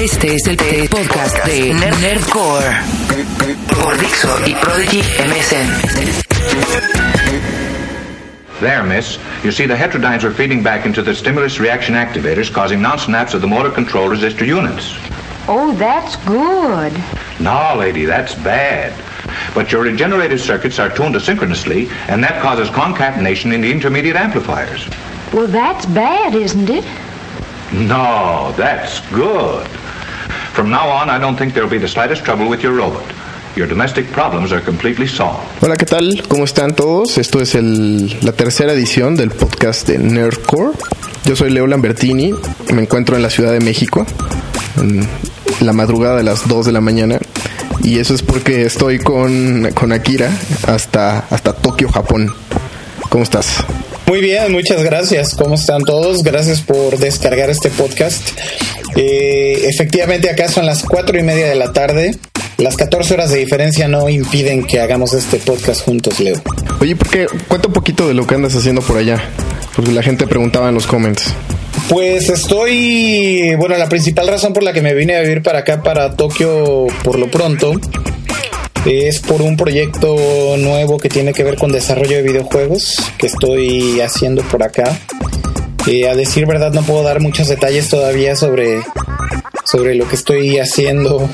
[0.00, 0.56] Este es el
[0.88, 2.64] podcast de Nerdcore
[3.82, 5.68] por Dixo y Prodigy MSN.
[8.60, 9.18] There, miss.
[9.44, 13.42] You see, the heterodynes are feeding back into the stimulus reaction activators, causing non-snaps of
[13.42, 14.96] the motor control resistor units.
[15.46, 16.94] Oh, that's good.
[17.38, 18.94] No, lady, that's bad.
[19.54, 24.88] But your regenerative circuits are tuned asynchronously, and that causes concatenation in the intermediate amplifiers.
[25.34, 26.86] Well, that's bad, isn't it?
[27.72, 29.68] No, that's good.
[30.54, 33.04] From now on, I don't think there'll be the slightest trouble with your robot.
[33.56, 35.40] Your domestic problems are completely solved.
[35.60, 36.22] Hola, ¿qué tal?
[36.28, 37.18] ¿Cómo están todos?
[37.18, 40.72] Esto es el, la tercera edición del podcast de Nerdcore.
[41.24, 42.32] Yo soy Leo Lambertini,
[42.72, 44.06] me encuentro en la Ciudad de México,
[44.80, 45.06] en
[45.60, 47.18] la madrugada de las 2 de la mañana.
[47.82, 50.30] Y eso es porque estoy con, con Akira
[50.66, 52.32] hasta, hasta Tokio, Japón.
[53.08, 53.64] ¿Cómo estás?
[54.06, 55.34] Muy bien, muchas gracias.
[55.34, 56.22] ¿Cómo están todos?
[56.22, 58.30] Gracias por descargar este podcast.
[58.96, 62.16] Eh, efectivamente, acá son las cuatro y media de la tarde.
[62.58, 66.36] Las 14 horas de diferencia no impiden que hagamos este podcast juntos, Leo.
[66.80, 67.26] Oye, ¿por qué?
[67.48, 69.22] Cuenta un poquito de lo que andas haciendo por allá.
[69.74, 71.32] Porque la gente preguntaba en los comments.
[71.88, 75.82] Pues estoy, bueno, la principal razón por la que me vine a vivir para acá,
[75.82, 77.72] para Tokio, por lo pronto,
[78.84, 84.00] es por un proyecto nuevo que tiene que ver con desarrollo de videojuegos que estoy
[84.00, 84.98] haciendo por acá.
[85.86, 88.82] Eh, a decir verdad no puedo dar muchos detalles todavía sobre,
[89.64, 91.28] sobre lo que estoy haciendo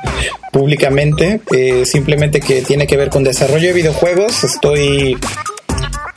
[0.52, 1.40] públicamente.
[1.52, 4.44] Eh, simplemente que tiene que ver con desarrollo de videojuegos.
[4.44, 5.18] Estoy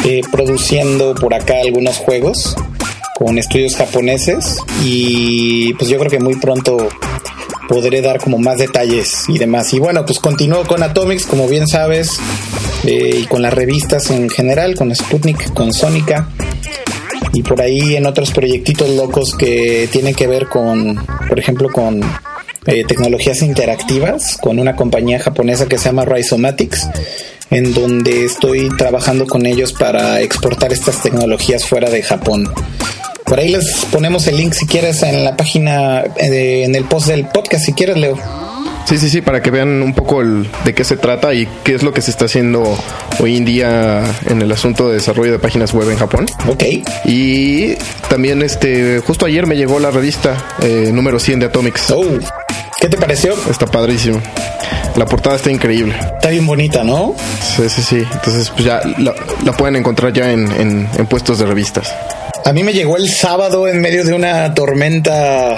[0.05, 2.55] eh, produciendo por acá algunos juegos
[3.15, 6.87] con estudios japoneses y pues yo creo que muy pronto
[7.67, 9.73] podré dar como más detalles y demás.
[9.73, 12.19] Y bueno, pues continúo con Atomics, como bien sabes,
[12.83, 16.27] y con las revistas en general, con Sputnik, con Sónica
[17.33, 22.01] y por ahí en otros proyectitos locos que tienen que ver con, por ejemplo, con
[22.65, 26.89] eh, tecnologías interactivas, con una compañía japonesa que se llama Rhizomatics,
[27.49, 32.53] en donde estoy trabajando con ellos para exportar estas tecnologías fuera de Japón.
[33.25, 37.07] Por ahí les ponemos el link si quieres en la página, eh, en el post
[37.07, 38.17] del podcast, si quieres, Leo.
[38.85, 41.75] Sí, sí, sí, para que vean un poco el, de qué se trata y qué
[41.75, 42.63] es lo que se está haciendo
[43.19, 46.25] hoy en día en el asunto de desarrollo de páginas web en Japón.
[46.47, 46.63] Ok.
[47.05, 47.75] Y
[48.09, 51.91] también, este, justo ayer me llegó la revista eh, número 100 de Atomics.
[51.91, 52.03] Oh,
[52.79, 53.33] ¿qué te pareció?
[53.49, 54.21] Está padrísimo.
[54.97, 55.95] La portada está increíble.
[56.15, 57.15] Está bien bonita, ¿no?
[57.55, 58.03] Sí, sí, sí.
[58.11, 59.13] Entonces, pues ya la,
[59.45, 61.93] la pueden encontrar ya en, en, en puestos de revistas.
[62.43, 65.55] A mí me llegó el sábado en medio de una tormenta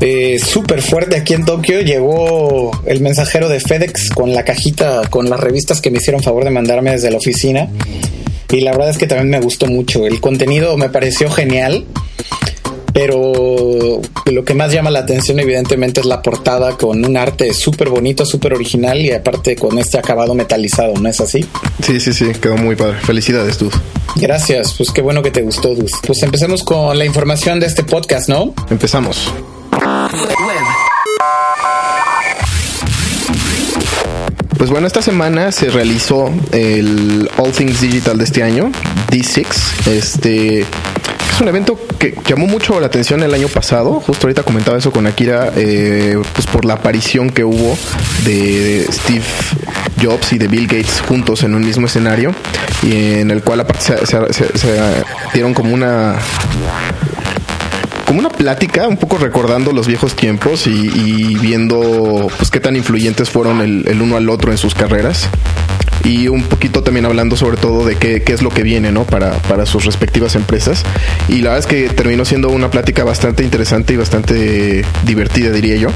[0.00, 1.80] eh, súper fuerte aquí en Tokio.
[1.80, 6.44] Llegó el mensajero de FedEx con la cajita, con las revistas que me hicieron favor
[6.44, 7.68] de mandarme desde la oficina.
[8.50, 10.06] Y la verdad es que también me gustó mucho.
[10.06, 11.84] El contenido me pareció genial.
[12.92, 17.90] Pero lo que más llama la atención evidentemente es la portada con un arte súper
[17.90, 21.46] bonito, súper original y aparte con este acabado metalizado, ¿no es así?
[21.82, 22.96] Sí, sí, sí, quedó muy padre.
[23.02, 23.70] Felicidades, tú.
[24.14, 25.92] Gracias, pues qué bueno que te gustó, Dus.
[26.06, 28.54] Pues empecemos con la información de este podcast, ¿no?
[28.70, 29.30] Empezamos.
[34.58, 38.72] Pues bueno, esta semana se realizó el All Things Digital de este año,
[39.10, 39.46] D6.
[39.86, 44.00] Este es un evento que llamó mucho la atención el año pasado.
[44.00, 47.76] Justo ahorita comentaba eso con Akira, eh, pues por la aparición que hubo
[48.24, 49.22] de Steve
[50.02, 52.34] Jobs y de Bill Gates juntos en un mismo escenario
[52.82, 54.44] y en el cual aparte se,
[55.34, 56.16] dieron como una
[58.06, 63.28] como una plática, un poco recordando los viejos tiempos y, viendo pues qué tan influyentes
[63.28, 65.28] fueron el, el, uno al otro en sus carreras.
[66.04, 69.04] Y un poquito también hablando sobre todo de qué, qué es lo que viene, ¿no?
[69.04, 70.84] Para, para, sus respectivas empresas.
[71.28, 75.76] Y la verdad es que terminó siendo una plática bastante interesante y bastante divertida, diría
[75.76, 75.88] yo.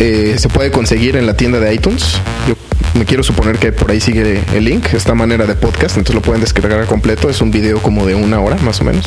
[0.00, 2.20] Eh, se puede conseguir en la tienda de iTunes.
[2.48, 2.56] Yo
[2.98, 6.22] me quiero suponer que por ahí sigue el link, esta manera de podcast, entonces lo
[6.22, 7.30] pueden descargar completo.
[7.30, 9.04] Es un video como de una hora, más o menos.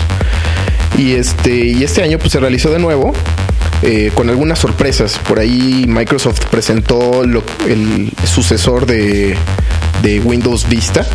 [0.97, 3.13] Y este, y este año pues se realizó de nuevo.
[3.84, 5.17] Eh, con algunas sorpresas.
[5.28, 9.35] Por ahí Microsoft presentó el sucesor de,
[10.03, 11.05] de Windows Vista.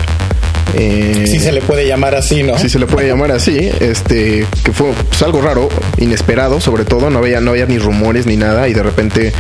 [0.75, 2.59] Eh, sí se le puede llamar así, ¿no?
[2.59, 5.69] Sí se le puede llamar así, este, que fue pues, algo raro,
[5.99, 9.33] inesperado, sobre todo, no había, no había ni rumores ni nada, y de repente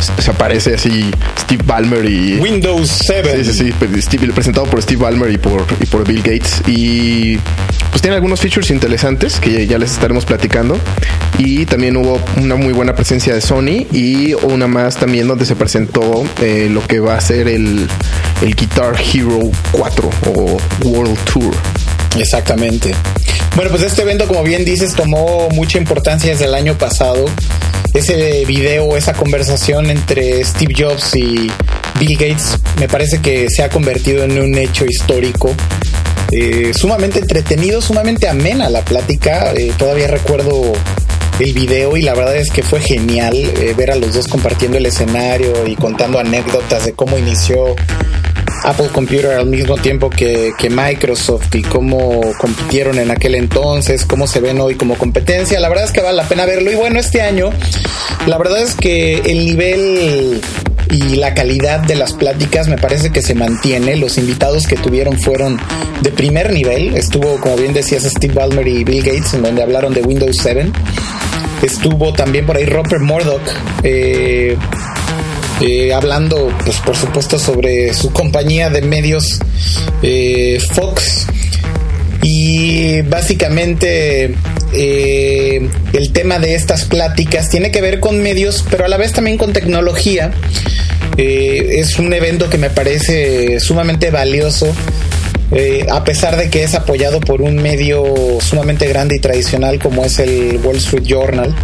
[0.00, 3.44] se aparece así Steve Ballmer y Windows 7.
[3.44, 6.62] Sí, sí, sí, Steve, presentado por Steve Ballmer y por, y por Bill Gates.
[6.66, 7.38] Y
[7.90, 10.78] pues tiene algunos features interesantes que ya les estaremos platicando.
[11.38, 15.56] Y también hubo una muy buena presencia de Sony y una más también donde se
[15.56, 17.88] presentó eh, lo que va a ser el,
[18.42, 19.40] el Guitar Hero
[19.72, 21.54] 4 o World Tour.
[22.18, 27.26] Exactamente.。Bueno, pues este evento, como bien dices, tomó mucha importancia desde el año pasado.
[27.92, 31.50] Ese video, esa conversación entre Steve Jobs y
[31.98, 35.52] Bill Gates, me parece que se ha convertido en un hecho histórico.
[36.32, 39.52] Eh, sumamente entretenido, sumamente amena la plática.
[39.52, 40.72] Eh, todavía recuerdo
[41.40, 44.78] el video y la verdad es que fue genial eh, ver a los dos compartiendo
[44.78, 47.74] el escenario y contando anécdotas de cómo inició
[48.64, 54.40] Apple Computer al mismo tiempo que, Microsoft y cómo compitieron en aquel entonces, cómo se
[54.40, 55.58] ven hoy como competencia.
[55.60, 56.70] La verdad es que vale la pena verlo.
[56.70, 57.50] Y bueno, este año,
[58.26, 60.40] la verdad es que el nivel
[60.90, 63.96] y la calidad de las pláticas me parece que se mantiene.
[63.96, 65.58] Los invitados que tuvieron fueron
[66.02, 66.96] de primer nivel.
[66.96, 70.70] Estuvo, como bien decías, Steve Ballmer y Bill Gates, en donde hablaron de Windows 7.
[71.62, 73.42] Estuvo también por ahí Robert Murdoch.
[73.82, 74.56] Eh,
[75.60, 79.38] eh, hablando, pues por supuesto, sobre su compañía de medios
[80.02, 81.26] eh, Fox.
[82.22, 84.34] Y básicamente
[84.72, 89.12] eh, el tema de estas pláticas tiene que ver con medios, pero a la vez
[89.12, 90.32] también con tecnología.
[91.16, 94.66] es un evento que me parece sumamente valioso.
[95.90, 98.04] a pesar de que es apoyado por un medio
[98.40, 101.54] sumamente grande y tradicional como es el Wall Street Journal,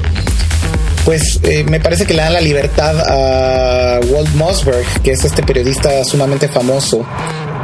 [1.07, 5.41] pues eh, me parece que le dan la libertad a Walt Mossberg, que es este
[5.45, 7.07] periodista sumamente famoso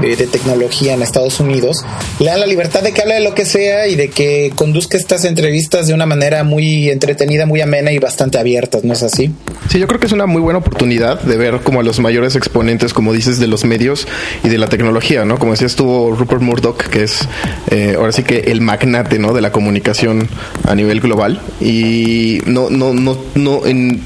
[0.03, 1.85] de, tecnología en Estados Unidos,
[2.19, 4.97] le dan la libertad de que hable de lo que sea y de que conduzca
[4.97, 9.33] estas entrevistas de una manera muy entretenida, muy amena y bastante abierta, ¿no es así?
[9.71, 12.37] Sí, yo creo que es una muy buena oportunidad de ver como a los mayores
[12.37, 14.07] exponentes, como dices, de los medios
[14.45, 15.39] y de la tecnología, ¿no?
[15.39, 17.29] Como decía, estuvo Rupert Murdoch, que es
[17.71, 19.33] eh, ahora sí que el magnate, ¿no?
[19.33, 20.29] De la comunicación
[20.67, 24.03] a nivel global y no, no, no, no, en,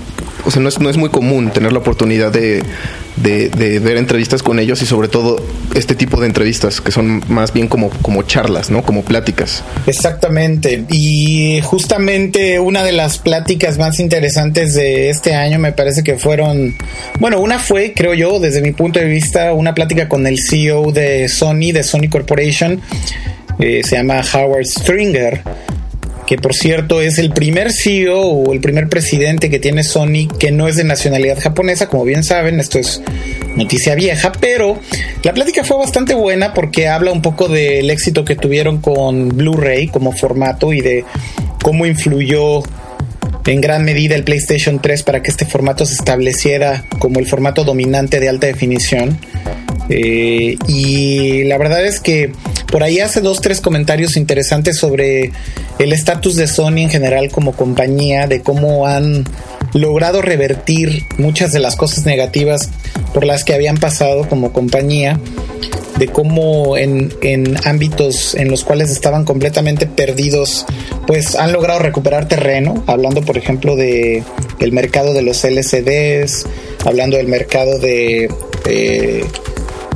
[0.46, 2.62] o sea, no es, no es muy común tener la oportunidad de
[3.16, 5.42] de, ver entrevistas con ellos y sobre todo
[5.74, 8.82] este tipo de entrevistas que son más bien como, como charlas, ¿no?
[8.82, 9.64] Como pláticas.
[9.86, 10.84] Exactamente.
[10.90, 16.76] Y justamente una de las pláticas más interesantes de este año me parece que fueron,
[17.18, 20.92] bueno, una fue, creo yo, desde mi punto de vista, una plática con el CEO
[20.92, 22.80] de Sony, de Sony Corporation.
[23.58, 25.42] Eh, se llama Howard Stringer
[26.26, 30.50] que por cierto es el primer CEO o el primer presidente que tiene Sony que
[30.50, 33.00] no es de nacionalidad japonesa, como bien saben, esto es
[33.54, 34.78] noticia vieja, pero
[35.22, 39.88] la plática fue bastante buena porque habla un poco del éxito que tuvieron con Blu-ray
[39.88, 41.04] como formato y de
[41.62, 42.62] cómo influyó
[43.46, 47.64] en gran medida el PlayStation 3 para que este formato se estableciera como el formato
[47.64, 49.18] dominante de alta definición.
[49.88, 52.32] Eh, y la verdad es que
[52.70, 55.30] por ahí hace dos, tres comentarios interesantes sobre
[55.78, 59.24] el estatus de Sony en general como compañía, de cómo han
[59.72, 62.70] logrado revertir muchas de las cosas negativas
[63.12, 65.20] por las que habían pasado como compañía,
[65.98, 70.66] de cómo en, en ámbitos en los cuales estaban completamente perdidos,
[71.06, 74.22] pues han logrado recuperar terreno, hablando por ejemplo de
[74.60, 76.46] el mercado de los LCDs,
[76.84, 78.28] hablando del mercado de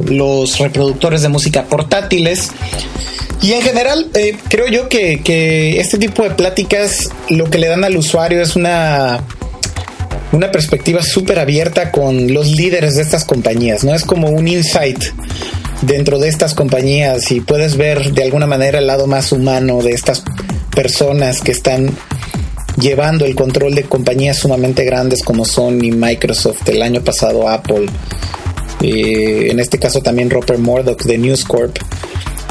[0.04, 2.50] los reproductores de música portátiles.
[3.42, 7.84] Y en general, eh, creo yo que, este tipo de pláticas lo que le dan
[7.84, 9.24] al usuario es una,
[10.32, 13.94] una perspectiva súper abierta con los líderes de estas compañías, ¿no?
[13.94, 15.02] Es como un insight
[15.82, 19.92] dentro de estas compañías y puedes ver de alguna manera el lado más humano de
[19.92, 20.22] estas
[20.74, 21.90] personas que están
[22.78, 27.86] llevando el control de compañías sumamente grandes como Sony, Microsoft, el año pasado Apple,
[28.82, 31.78] eh, en este caso también Robert Murdoch de News Corp.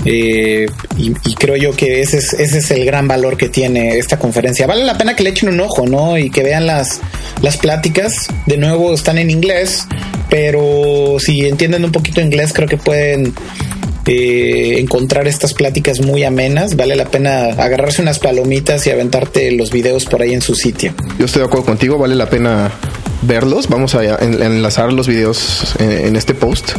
[0.05, 0.65] Eh,
[0.97, 4.67] y, creo yo que ese es, el gran valor que tiene esta conferencia.
[4.67, 6.17] Vale la pena que le echen un ojo, ¿no?
[6.17, 7.01] Y que vean las,
[7.41, 8.27] las pláticas.
[8.45, 9.85] De nuevo están en inglés,
[10.29, 13.33] pero si entienden un poquito inglés, creo que pueden
[14.05, 16.75] eh, encontrar estas pláticas muy amenas.
[16.75, 20.93] Vale la pena agarrarse unas palomitas y aventarte los videos por ahí en su sitio.
[21.19, 22.71] Yo estoy de acuerdo contigo, vale la pena
[23.21, 23.67] verlos.
[23.67, 26.71] Vamos a enlazar los videos en, este post.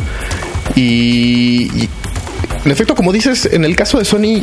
[0.74, 1.88] Y,
[2.64, 4.42] en efecto, como dices, en el caso de Sony,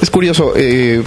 [0.00, 0.52] es curioso.
[0.56, 1.02] Eh,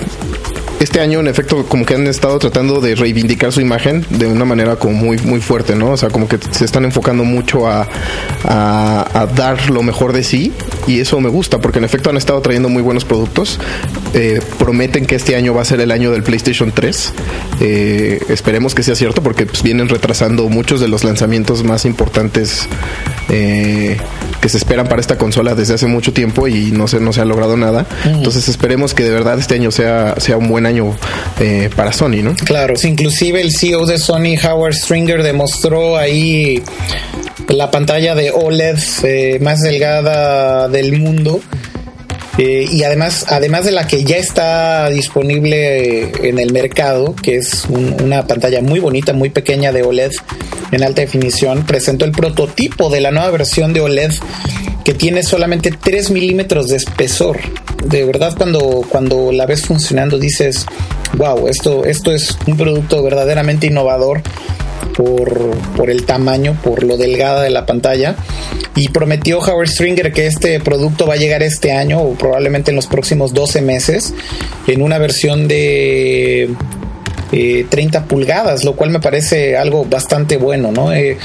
[0.80, 4.46] este año, en efecto, como que han estado tratando de reivindicar su imagen de una
[4.46, 5.92] manera como muy, muy fuerte, ¿no?
[5.92, 7.88] O sea, como que se están enfocando mucho a,
[8.46, 10.54] a, dar lo mejor de sí
[10.88, 13.60] y eso me gusta porque en efecto han estado trayendo muy buenos productos.
[14.14, 17.14] Eh, prometen que este año va a ser el año del PlayStation 3.
[17.62, 22.68] Eh, esperemos que sea cierto porque pues, vienen retrasando muchos de los lanzamientos más importantes.
[23.30, 23.98] Eh,
[24.42, 27.22] que se esperan para esta consola desde hace mucho tiempo y no se, no se
[27.22, 27.86] ha logrado nada.
[28.06, 30.69] Entonces esperemos que de verdad este año sea, sea un buen año
[31.40, 32.36] eh, para Sony, ¿no?
[32.36, 36.62] Claro, inclusive el CEO de Sony, Howard Stringer, demostró ahí
[37.48, 41.42] la pantalla de OLED eh, más delgada del mundo
[42.38, 47.66] Eh, y además, además de la que ya está disponible en el mercado, que es
[47.66, 50.12] una pantalla muy bonita, muy pequeña de OLED
[50.72, 54.12] en alta definición, presentó el prototipo de la nueva versión de OLED
[54.84, 57.40] que tiene solamente 3 milímetros de espesor.
[57.86, 60.66] De verdad, cuando, cuando la ves funcionando, dices,
[61.18, 64.22] wow, esto, esto es un producto verdaderamente innovador
[64.96, 68.16] por, por, el tamaño, por lo delgada de la pantalla.
[68.76, 72.76] Y prometió Howard Stringer que este producto va a llegar este año o probablemente en
[72.76, 74.14] los próximos 12 meses
[74.68, 76.50] en una versión de
[77.32, 80.94] 30 eh, pulgadas, lo cual me parece algo bastante bueno, ¿no?
[80.94, 81.18] Eh,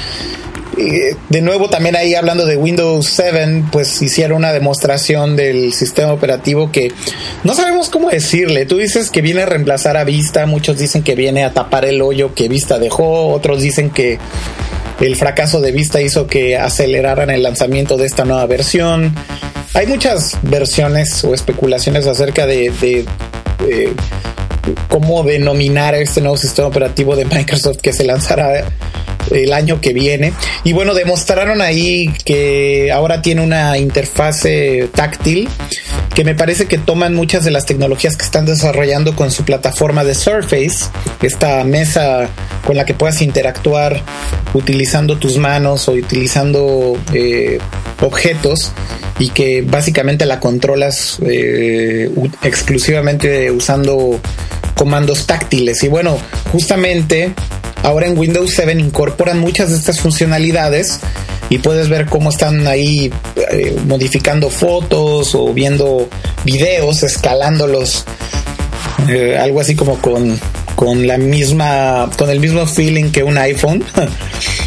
[0.75, 6.71] de nuevo también ahí hablando de Windows 7, pues hicieron una demostración del sistema operativo
[6.71, 6.91] que
[7.43, 8.65] no sabemos cómo decirle.
[8.65, 12.01] Tú dices que viene a reemplazar a Vista, muchos dicen que viene a tapar el
[12.01, 14.19] hoyo que Vista dejó, otros dicen que
[14.99, 19.15] el fracaso de Vista hizo que aceleraran el lanzamiento de esta nueva versión.
[19.73, 23.93] Hay muchas versiones o especulaciones acerca de, de
[24.89, 28.65] cómo denominar este nuevo sistema operativo de Microsoft que se lanzará
[29.31, 30.33] el año que viene.
[30.63, 35.49] Y bueno, demostraron ahí que ahora tiene una interfase táctil
[36.13, 40.05] que me parece que toman muchas de las tecnologías que están desarrollando con su plataforma
[40.05, 40.85] de Surface,
[41.21, 42.29] esta mesa
[42.65, 44.01] con la que puedas interactuar
[44.53, 47.59] utilizando tus manos o utilizando eh,
[48.01, 48.71] objetos
[49.19, 52.09] y que básicamente la controlas eh,
[52.43, 54.19] exclusivamente usando
[54.75, 55.83] comandos táctiles.
[55.83, 56.17] Y bueno,
[56.51, 57.33] justamente
[57.83, 60.99] ahora en Windows 7 incorporan muchas de estas funcionalidades
[61.49, 63.11] y puedes ver cómo están ahí
[63.51, 66.09] eh, modificando fotos o viendo
[66.43, 68.05] videos, escalándolos,
[69.07, 70.39] eh, algo así como con,
[70.75, 73.83] con la misma, con el mismo feeling que un iPhone.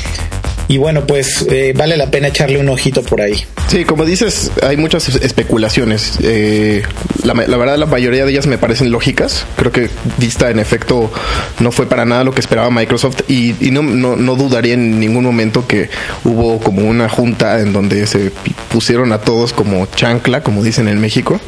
[0.68, 3.42] Y bueno, pues eh, vale la pena echarle un ojito por ahí.
[3.68, 6.18] Sí, como dices, hay muchas especulaciones.
[6.22, 6.82] Eh,
[7.24, 9.46] la, verdad, la mayoría de ellas me parecen lógicas.
[9.56, 11.10] Creo que Vista, en efecto,
[11.58, 15.66] no fue para nada lo que esperaba Microsoft y, no, no, dudaría en ningún momento
[15.66, 15.88] que
[16.24, 18.30] hubo como una junta en donde se
[18.70, 21.40] pusieron a todos como chancla, como dicen en México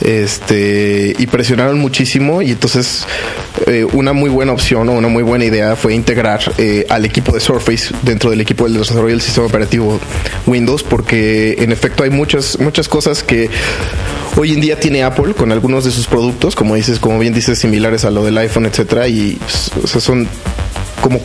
[0.00, 3.06] este y presionaron muchísimo y entonces
[3.66, 7.32] eh, una muy buena opción o una muy buena idea fue integrar eh, al equipo
[7.32, 9.98] de Surface dentro del equipo del desarrollo del sistema operativo
[10.46, 13.48] Windows porque en efecto hay muchas muchas cosas que
[14.36, 17.58] hoy en día tiene Apple con algunos de sus productos como dices como bien dices
[17.58, 19.38] similares a lo del iPhone etcétera y
[19.86, 20.28] son
[21.00, 21.20] como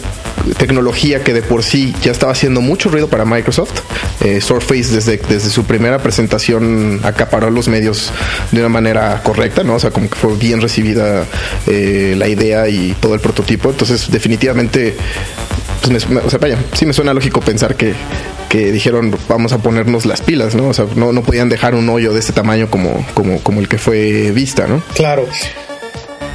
[0.58, 3.82] tecnología que de por sí ya estaba haciendo mucho ruido para Microsoft.
[4.22, 8.12] Eh, Surface desde, desde su primera presentación acaparó los medios
[8.52, 9.76] de una manera correcta, ¿no?
[9.76, 11.26] O sea, como que fue bien recibida
[11.68, 13.70] eh, la idea y todo el prototipo.
[13.70, 14.96] Entonces, definitivamente,
[15.82, 17.94] pues o sea, vaya, sí me suena lógico pensar que,
[18.50, 20.68] que dijeron vamos a ponernos las pilas, ¿no?
[20.68, 23.68] O sea, no, no podían dejar un hoyo de este tamaño como, como, como el
[23.68, 24.82] que fue vista, ¿no?
[24.94, 25.28] Claro.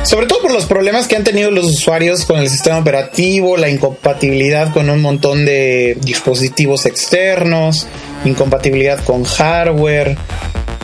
[0.07, 3.69] Sobre todo por los problemas que han tenido los usuarios con el sistema operativo, la
[3.69, 7.89] incompatibilidad con un montón de dispositivos externos,
[8.25, 10.17] incompatibilidad con hardware,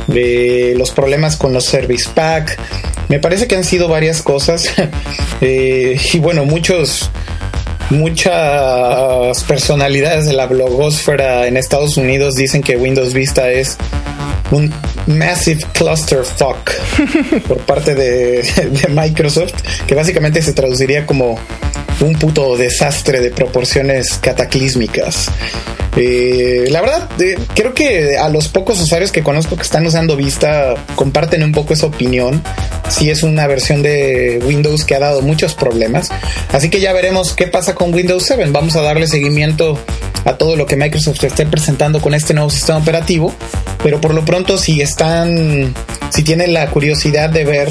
[0.08, 2.58] los problemas con los service pack.
[3.08, 4.68] Me parece que han sido varias cosas.
[5.44, 7.10] Eh, y bueno, muchos
[7.90, 13.76] muchas personalidades de la blogosfera en Estados Unidos dicen que Windows Vista es
[14.52, 14.72] un
[15.06, 16.70] massive clusterfuck
[17.48, 18.42] por parte de,
[18.88, 19.54] Microsoft,
[19.86, 21.38] que básicamente se traduciría como
[22.00, 25.30] un puto desastre de proporciones cataclísmicas.
[25.96, 30.16] Eh, la verdad, eh, creo que a los pocos usuarios que conozco que están usando
[30.16, 32.42] Vista comparten un poco esa opinión.
[32.88, 36.08] Si es una versión de Windows que ha dado muchos problemas.
[36.52, 38.46] Así que ya veremos qué pasa con Windows 7.
[38.50, 39.78] Vamos a darle seguimiento
[40.24, 43.34] a todo lo que Microsoft esté presentando con este nuevo sistema operativo.
[43.82, 45.74] Pero por lo pronto, si están,
[46.10, 47.68] si tienen la curiosidad de ver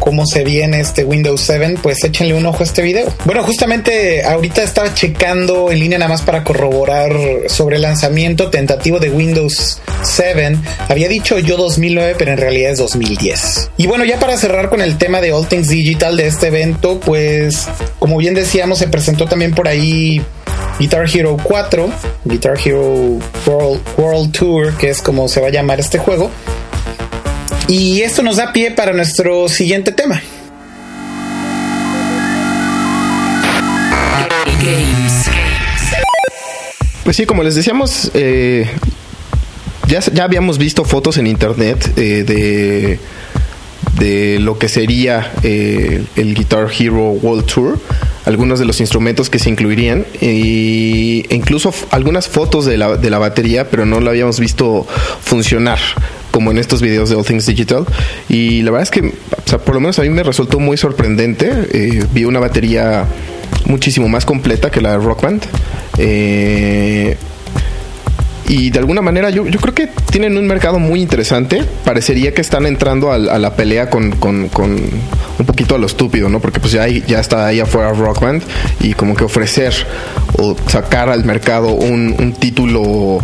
[0.00, 3.12] cómo se viene este Windows 7, pues échenle un ojo a este video.
[3.24, 7.12] Bueno, justamente ahorita estaba checando en línea nada más para corroborar
[7.46, 10.56] sobre el lanzamiento tentativo de Windows 7.
[10.88, 13.70] Había dicho yo 2009, pero en realidad es 2010.
[13.76, 16.98] Y bueno, ya para cerrar con el tema de All Things Digital de este evento,
[16.98, 17.68] pues
[17.98, 20.22] como bien decíamos, se presentó también por ahí
[20.80, 21.92] Guitar Hero 4,
[22.24, 26.30] Guitar Hero World, World Tour, que es como se va a llamar este juego.
[27.68, 30.22] Y esto nos da pie para nuestro siguiente tema.
[37.04, 38.66] Pues sí, como les decíamos, eh,
[39.86, 42.98] ya, ya, habíamos visto fotos en internet eh, de,
[44.02, 47.78] de lo que sería eh, el Guitar Hero World Tour
[48.24, 53.18] algunos de los instrumentos que se incluirían e incluso algunas fotos de la, de la
[53.18, 54.86] batería, pero no la habíamos visto
[55.22, 55.78] funcionar.
[56.30, 57.84] como en estos videos de All Things Digital.
[58.28, 59.12] Y la verdad es que,
[59.64, 61.50] por lo menos a mí me resultó muy sorprendente.
[61.72, 63.04] Eh, vi una batería
[63.66, 65.42] muchísimo más completa que la de Rock Band.
[65.98, 67.16] Eh,
[68.50, 71.64] y de alguna manera yo, yo creo que tienen un mercado muy interesante.
[71.84, 74.48] Parecería que están entrando a, la pelea con, con,
[75.40, 76.40] un poquito a lo estúpido, ¿no?
[76.40, 78.42] Porque pues ya, hay, ya está ahí afuera Rock Band
[78.80, 79.74] y como que ofrecer
[80.38, 83.18] o sacar al mercado un, un título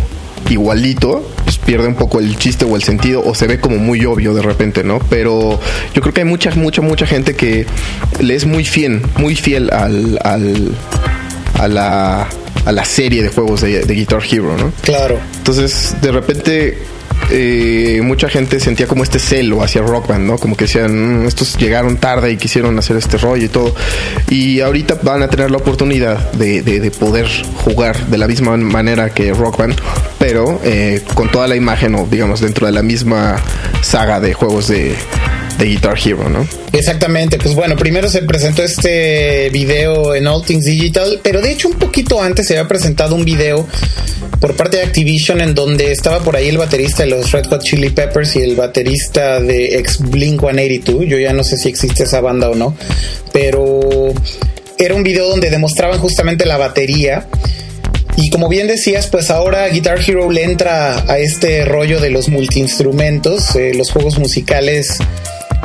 [0.49, 4.05] igualito, pues pierde un poco el chiste o el sentido o se ve como muy
[4.05, 4.99] obvio de repente, ¿no?
[5.09, 5.59] Pero
[5.93, 7.65] yo creo que hay mucha, mucha, mucha gente que
[8.19, 10.71] le es muy fiel, muy fiel al, al
[11.59, 12.27] a la
[12.65, 14.73] a la serie de juegos de, de Guitar Hero, ¿no?
[14.81, 15.17] Claro.
[15.37, 16.77] Entonces, de repente
[17.31, 20.37] eh, mucha gente sentía como este celo hacia Rock Band, ¿no?
[20.37, 23.73] Como que decían, "Mm, estos llegaron tarde y quisieron hacer este rollo y todo.
[24.29, 27.27] Y ahorita van a tener la oportunidad de, de- de poder
[27.63, 29.75] jugar de la misma manera que Rock Band,
[30.19, 33.35] pero eh, con toda la imagen o digamos dentro de la misma
[33.81, 34.95] saga de juegos de,
[35.57, 36.47] de Guitar Hero, ¿no?
[36.73, 41.67] Exactamente, pues bueno, primero se presentó este video en All Things Digital, pero de hecho
[41.69, 43.67] un poquito antes se había presentado un video
[44.39, 47.63] por parte de Activision en donde estaba por ahí el baterista de los Red Hot
[47.63, 51.05] Chili Peppers y el baterista de ex Blink 182.
[51.07, 52.75] Yo ya no sé si existe esa banda o no,
[53.31, 54.13] pero
[54.77, 57.27] era un video donde demostraban justamente la batería.
[58.15, 62.29] Y como bien decías, pues ahora Guitar Hero le entra a este rollo de los
[62.29, 64.97] multiinstrumentos, eh, los juegos musicales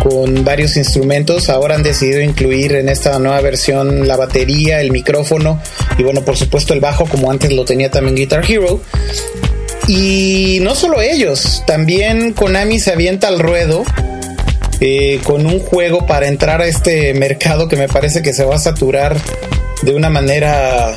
[0.02, 1.48] con varios instrumentos.
[1.48, 5.60] Ahora han decidido incluir en esta nueva versión la batería, el micrófono
[5.98, 8.80] y bueno, por supuesto el bajo como antes lo tenía también Guitar Hero.
[9.88, 13.82] Y no solo ellos, también Konami se avienta al ruedo
[14.80, 18.56] eh, con un juego para entrar a este mercado que me parece que se va
[18.56, 19.16] a saturar
[19.82, 20.96] de una manera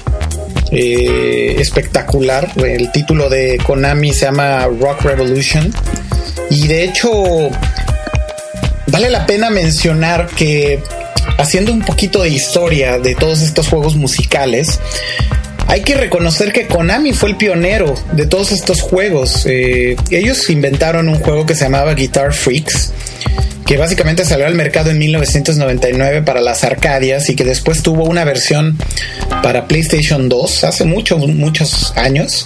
[0.71, 2.51] eh, espectacular.
[2.57, 5.71] El título de Konami se llama Rock Revolution.
[6.49, 7.11] Y de hecho,
[8.87, 10.81] vale la pena mencionar que
[11.37, 14.79] haciendo un poquito de historia de todos estos juegos musicales,
[15.67, 19.45] hay que reconocer que Konami fue el pionero de todos estos juegos.
[19.45, 22.93] Eh, ellos inventaron un juego que se llamaba Guitar Freaks,
[23.65, 28.23] que básicamente salió al mercado en 1999 para las Arcadias y que después tuvo una
[28.23, 28.77] versión
[29.41, 32.45] para PlayStation 2 hace muchos, muchos años.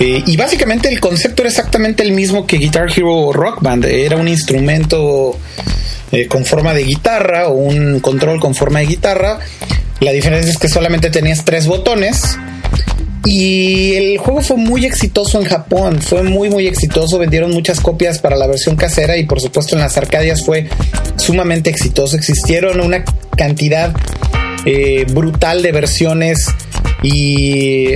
[0.00, 3.84] Eh, y básicamente el concepto era exactamente el mismo que Guitar Hero Rock Band.
[3.84, 5.38] Era un instrumento
[6.10, 9.38] eh, con forma de guitarra o un control con forma de guitarra.
[10.00, 12.36] La diferencia es que solamente tenías tres botones.
[13.26, 18.18] Y el juego fue muy exitoso en Japón, fue muy muy exitoso, vendieron muchas copias
[18.18, 20.68] para la versión casera y por supuesto en las Arcadias fue
[21.16, 22.16] sumamente exitoso.
[22.16, 23.02] Existieron una
[23.34, 23.94] cantidad
[24.66, 26.48] eh, brutal de versiones
[27.02, 27.94] y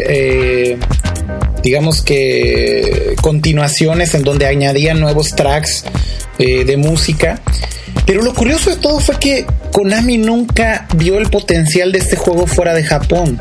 [1.63, 5.85] digamos que continuaciones en donde añadían nuevos tracks
[6.39, 7.41] eh, de música.
[8.07, 12.47] Pero lo curioso de todo fue que Konami nunca vio el potencial de este juego
[12.47, 13.41] fuera de Japón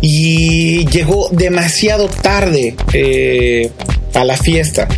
[0.00, 3.70] y llegó demasiado tarde eh,
[4.14, 4.88] a la fiesta.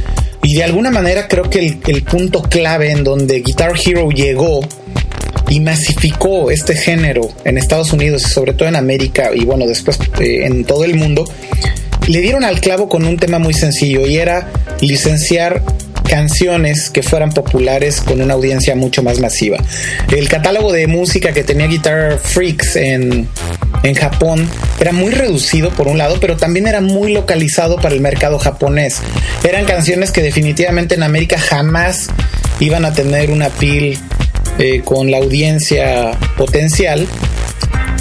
[0.42, 4.60] Y de alguna manera creo que el, punto clave en donde Guitar Hero llegó
[5.48, 9.98] y masificó este género en Estados Unidos y sobre todo en América y bueno después
[10.20, 11.26] eh, en todo el mundo
[12.06, 15.62] le dieron al clavo con un tema muy sencillo y era licenciar
[16.08, 19.58] canciones que fueran populares con una audiencia mucho más masiva.
[20.14, 23.26] El catálogo de música que tenía Guitar Freaks en,
[23.82, 28.00] en Japón era muy reducido por un lado, pero también era muy localizado para el
[28.00, 29.00] mercado japonés.
[29.42, 32.08] Eran canciones que definitivamente en América jamás
[32.60, 33.98] iban a tener una pil
[34.58, 37.08] eh, con la audiencia potencial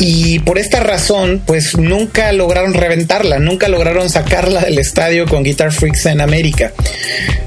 [0.05, 5.71] y por esta razón, pues nunca lograron reventarla, nunca lograron sacarla del estadio con Guitar
[5.71, 6.73] Freaks en América.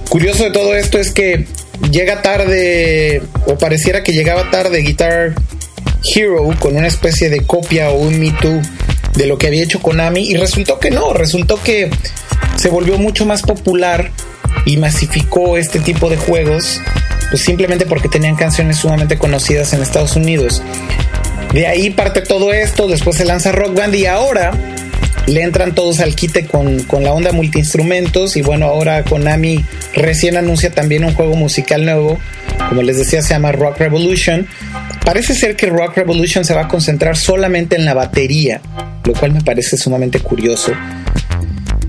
[0.08, 1.44] Curioso de todo esto es que
[1.90, 5.34] llega tarde, o pareciera que llegaba tarde Guitar
[6.02, 8.62] Hero con una especie de copia o un Me Too
[9.16, 11.90] de lo que había hecho Konami, y resultó que no, resultó que
[12.56, 14.12] se volvió mucho más popular
[14.64, 16.80] y masificó este tipo de juegos,
[17.28, 20.62] pues simplemente porque tenían canciones sumamente conocidas en Estados Unidos.
[21.52, 24.52] De ahí parte todo esto, después se lanza Rock Band y ahora
[25.26, 30.36] le entran todos al quite con, con, la onda multiinstrumentos y bueno, ahora Konami recién
[30.36, 32.18] anuncia también un juego musical nuevo,
[32.68, 34.46] como les decía se llama Rock Revolution.
[35.04, 38.60] Parece ser que Rock Revolution se va a concentrar solamente en la batería,
[39.04, 40.72] lo cual me parece sumamente curioso.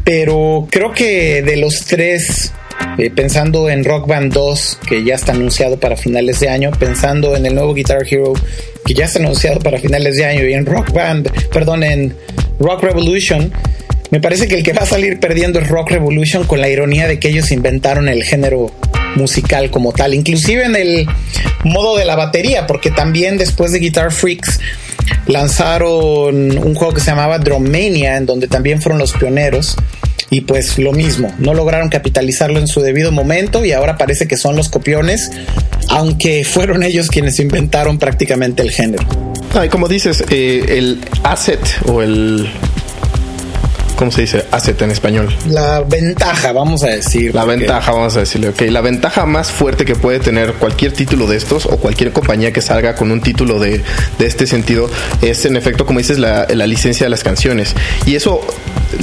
[0.04, 2.54] Pero creo que de los tres
[2.98, 7.36] eh, pensando en Rock Band 2, que ya está anunciado para finales de año, pensando
[7.36, 8.34] en el nuevo Guitar Hero,
[8.86, 12.16] que ya está anunciado para finales de año, y en Rock Band, perdón, en
[12.60, 13.52] Rock Revolution,
[14.10, 17.10] Me parece que el que va a salir perdiendo es Rock Revolution con la ironía
[17.10, 18.72] de que ellos inventaron el género
[19.16, 21.08] musical como tal, inclusive en el
[21.66, 24.60] modo de la batería, porque también después de Guitar Freaks
[25.28, 29.76] lanzaron un juego que se llamaba Drummania, en donde también fueron los pioneros.
[30.30, 34.36] Y pues lo mismo, no lograron capitalizarlo en su debido momento y ahora parece que
[34.36, 35.32] son los copiones,
[35.90, 39.06] aunque fueron ellos quienes inventaron prácticamente el género.
[39.54, 42.50] Ah, como dices, eh, el asset o el
[43.98, 44.46] ¿cómo se dice?
[44.52, 45.36] Asset en español.
[45.50, 47.36] La ventaja, vamos a decir.
[47.36, 48.62] La ventaja, vamos a decirle, ok.
[48.70, 52.62] La ventaja más fuerte que puede tener cualquier título de estos o cualquier compañía que
[52.62, 53.82] salga con un título de,
[54.20, 54.90] de este sentido
[55.22, 57.76] es, en efecto, como dices, la, la licencia de las canciones.
[58.06, 58.40] Y eso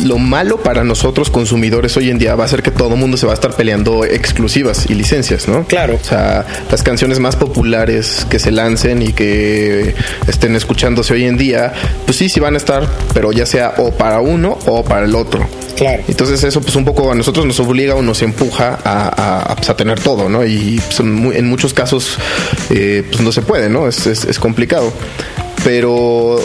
[0.03, 3.17] lo malo para nosotros consumidores hoy en día va a ser que todo el mundo
[3.17, 5.65] se va a estar peleando exclusivas y licencias, ¿no?
[5.65, 5.99] Claro.
[6.01, 9.95] O sea, las canciones más populares que se lancen y que
[10.27, 11.73] estén escuchándose hoy en día,
[12.07, 15.15] pues sí, sí van a estar, pero ya sea o para uno o para el
[15.15, 15.47] otro.
[15.77, 16.03] Claro.
[16.07, 19.69] Entonces eso pues un poco a nosotros nos obliga o nos empuja a, a, pues,
[19.71, 20.45] a tener todo, ¿no?
[20.47, 22.17] Y pues, en, mu- en muchos casos
[22.71, 23.89] eh, pues no se puede, ¿no?
[23.89, 24.93] Es, es, es complicado.
[25.65, 26.41] Pero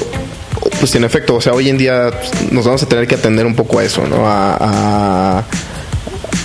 [0.80, 3.46] pues en efecto, o sea, hoy en día pues, nos vamos a tener que atender
[3.46, 4.28] un poco a eso, ¿no?
[4.28, 5.44] A, a,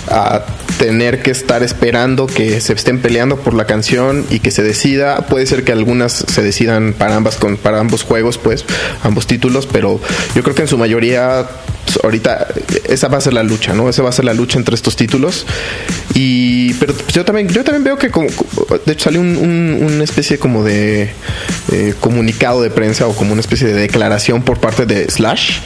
[0.09, 0.45] a
[0.77, 5.25] tener que estar esperando que se estén peleando por la canción y que se decida.
[5.27, 8.65] Puede ser que algunas se decidan para ambas con, para ambos juegos, pues,
[9.03, 9.99] ambos títulos, pero
[10.35, 11.45] yo creo que en su mayoría
[12.03, 12.47] ahorita
[12.85, 13.89] esa va a ser la lucha, ¿no?
[13.89, 15.45] Esa va a ser la lucha entre estos títulos.
[16.17, 18.27] Y pero pues, yo también yo también veo que como
[18.85, 21.09] de hecho salió un, un- una especie como de
[21.73, 25.57] eh, comunicado de prensa o como una especie de declaración por parte de Slash,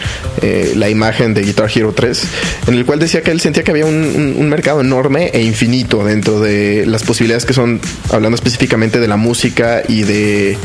[0.42, 2.24] eh, la imagen de Guitar Hero 3,
[2.68, 6.40] en el cual decía que él sentía que había un mercado enorme e infinito dentro
[6.40, 7.80] de las posibilidades que son,
[8.12, 10.58] hablando específicamente de la música y de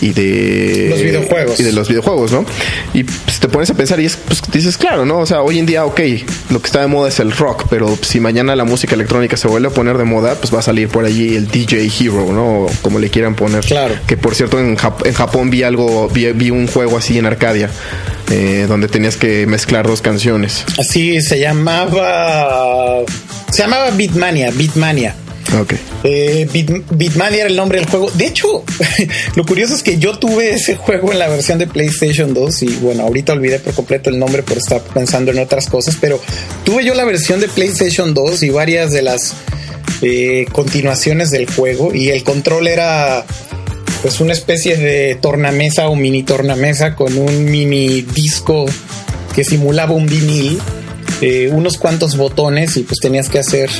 [0.00, 1.58] y de Los videojuegos.
[1.60, 2.44] y de los videojuegos, ¿no?
[2.92, 5.18] Y pues, te pones a pensar y es, pues, dices, claro, ¿no?
[5.18, 6.00] O sea, hoy en día, ok,
[6.50, 9.48] lo que está de moda es el rock, pero si mañana la música electrónica se
[9.48, 12.60] vuelve a poner de moda, pues va a salir por allí el DJ Hero, ¿no?
[12.64, 13.64] O como le quieran poner.
[13.64, 13.94] Claro.
[14.06, 17.26] Que por cierto, en, Jap- en Japón vi algo, vi, vi un juego así en
[17.26, 17.68] Arcadia,
[18.30, 20.64] eh, donde tenías que mezclar dos canciones.
[20.78, 23.00] Así se llamaba.
[23.50, 25.14] Se llamaba Beatmania, Beatmania.
[25.60, 25.74] Ok.
[26.04, 26.48] Eh,
[27.32, 28.10] era el nombre del juego.
[28.14, 28.64] De hecho,
[29.36, 32.66] lo curioso es que yo tuve ese juego en la versión de PlayStation 2 y
[32.76, 36.20] bueno, ahorita olvidé por completo el nombre por estar pensando en otras cosas, pero
[36.64, 39.34] tuve yo la versión de PlayStation 2 y varias de las
[40.02, 43.24] eh, continuaciones del juego y el control era
[44.02, 48.66] pues una especie de tornamesa o mini tornamesa con un mini disco
[49.34, 50.60] que simulaba un vinil,
[51.20, 53.70] eh, unos cuantos botones y pues tenías que hacer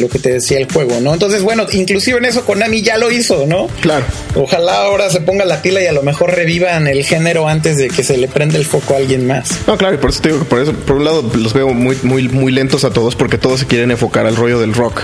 [0.00, 1.12] lo que te decía el juego, ¿no?
[1.12, 3.68] Entonces, bueno, inclusive en eso Konami ya lo hizo, ¿no?
[3.80, 4.04] Claro.
[4.34, 7.88] Ojalá ahora se ponga la pila y a lo mejor revivan el género antes de
[7.88, 9.50] que se le prenda el foco a alguien más.
[9.66, 11.68] No, claro, y por eso te digo que por eso, por un lado los veo
[11.68, 15.02] muy, muy, muy lentos a todos porque todos se quieren enfocar al rollo del rock,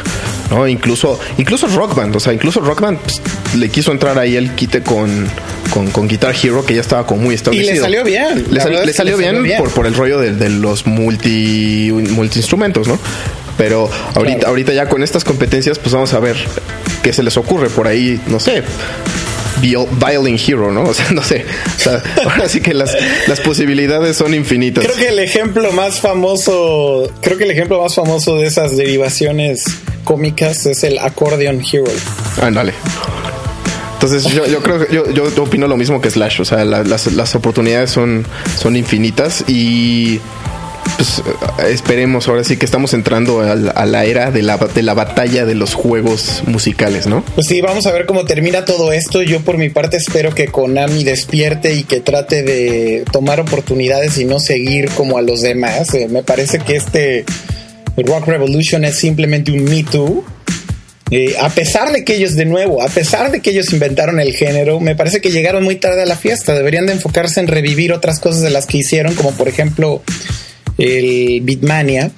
[0.50, 0.68] ¿no?
[0.68, 3.20] Incluso, incluso Rock Band, o sea, incluso Rock Band pues,
[3.56, 5.28] le quiso entrar ahí el quite con,
[5.72, 7.74] con, con Guitar Hero que ya estaba como muy Y establecido.
[7.74, 8.44] le salió bien.
[8.50, 11.90] Le, la sal- verdad le salió, bien, Por, por el rollo de, de los multi,
[11.92, 12.98] multi instrumentos, ¿no?
[13.58, 14.48] Pero ahorita, Claro.
[14.48, 16.36] ahorita ya con estas competencias, pues vamos a ver
[17.02, 18.62] qué se les ocurre por ahí, no sé.
[19.60, 20.82] Viol- Violin Hero, ¿no?
[20.88, 21.44] O sea, no sé.
[21.76, 22.96] O sea, ahora sí que las,
[23.28, 24.84] las posibilidades son infinitas.
[24.84, 29.64] Creo que el ejemplo más famoso, creo que el ejemplo más famoso de esas derivaciones
[30.04, 31.84] cómicas es el Accordion Hero.
[32.40, 32.72] Ándale.
[33.94, 36.40] Entonces yo, yo creo que yo, yo, yo opino lo mismo que Slash.
[36.40, 38.26] O sea, la- las, las oportunidades son,
[38.60, 40.18] son infinitas y
[40.96, 41.22] pues
[41.70, 44.94] esperemos ahora sí que estamos entrando a la, a la era de la, de la
[44.94, 47.24] batalla de los juegos musicales, ¿no?
[47.34, 49.22] Pues sí, vamos a ver cómo termina todo esto.
[49.22, 54.24] Yo por mi parte espero que Konami despierte y que trate de tomar oportunidades y
[54.24, 55.92] no seguir como a los demás.
[55.94, 57.24] Eh, me parece que este
[57.96, 60.24] Rock Revolution es simplemente un Me Too.
[61.10, 64.34] Eh, a pesar de que ellos, de nuevo, a pesar de que ellos inventaron el
[64.34, 66.54] género, me parece que llegaron muy tarde a la fiesta.
[66.54, 70.02] Deberían de enfocarse en revivir otras cosas de las que hicieron, como por ejemplo
[70.82, 72.10] el Beatmania.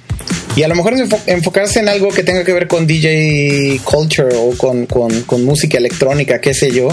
[0.55, 4.35] Y a lo mejor enfo- enfocarse en algo que tenga que ver con DJ culture
[4.35, 6.87] o con, con- música electrónica, qué sé yo.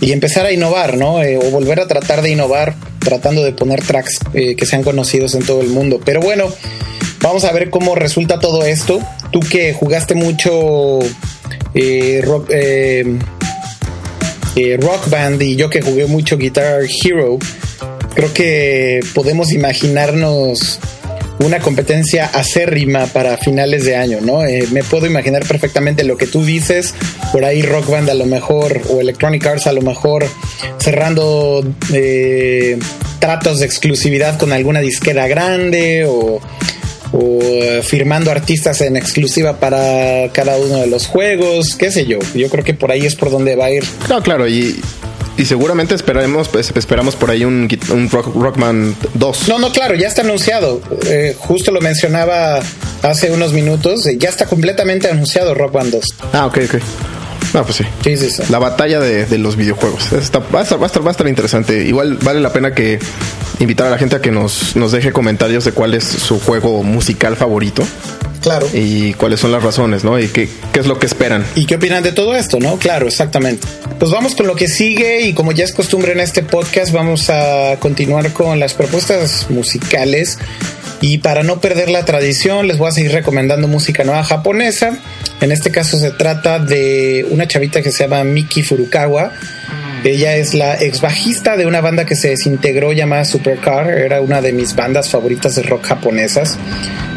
[0.00, 1.22] Y empezar a innovar, ¿no?
[1.22, 5.34] Eh, o volver a tratar de innovar tratando de poner tracks eh, que sean conocidos
[5.34, 6.00] en todo el mundo.
[6.04, 6.46] Pero bueno,
[7.22, 9.00] vamos a ver cómo resulta todo esto.
[9.32, 10.98] Tú que jugaste mucho
[11.74, 12.50] eh, rock,
[14.80, 17.38] rock Band y yo que jugué mucho Guitar Hero,
[18.16, 20.80] creo que podemos imaginarnos
[21.38, 24.42] una competencia acérrima para finales de año, ¿no?
[24.44, 26.94] Eh, me puedo imaginar perfectamente lo que tú dices,
[27.30, 30.26] por ahí Rock Band a lo mejor, o Electronic Arts a lo mejor,
[30.78, 32.78] cerrando eh,
[33.18, 36.40] tratos de exclusividad con alguna disquera grande o,
[37.82, 42.18] firmando artistas en exclusiva para cada uno de los juegos, qué sé yo.
[42.34, 43.84] Yo creo que por ahí es por donde va a ir.
[44.06, 44.78] Claro, claro, y,
[45.36, 49.48] y seguramente esperaremos, pues, esperamos por ahí un, un Rock- Rockman 2.
[49.48, 50.80] No, no, claro, ya está anunciado.
[51.06, 52.60] Eh, justo lo mencionaba
[53.02, 54.06] hace unos minutos.
[54.06, 56.04] eh, Ya está completamente anunciado Rock Band 2.
[56.32, 56.80] Ah, ok, ok.
[57.54, 57.84] No, pues sí.
[58.04, 58.42] Sí, sí, sí.
[58.50, 60.12] La batalla de, de los videojuegos.
[60.12, 61.84] Está- va, a estar, va, a estar, va a estar interesante.
[61.84, 62.98] Igual vale la pena que
[63.60, 66.82] invitar a la gente a que nos, nos deje comentarios de cuál es su juego
[66.82, 67.82] musical favorito
[68.42, 68.68] Claro.
[68.74, 70.18] y cuáles son las razones, ¿no?
[70.20, 71.44] Y qué, qué es lo que esperan.
[71.54, 72.76] ¿Y qué opinan de todo esto, no?
[72.76, 73.66] Claro, exactamente.
[73.98, 77.30] Pues vamos con lo que sigue y como ya es costumbre en este podcast, vamos
[77.30, 80.38] a continuar con las propuestas musicales.
[81.00, 84.98] Y para no perder la tradición, les voy a seguir recomendando música nueva japonesa.
[85.40, 89.32] En este caso se trata de una chavita que se llama Miki Furukawa.
[90.04, 93.90] Ella es la ex bajista de una banda que se desintegró llamada Supercar.
[93.90, 96.56] Era una de mis bandas favoritas de rock japonesas.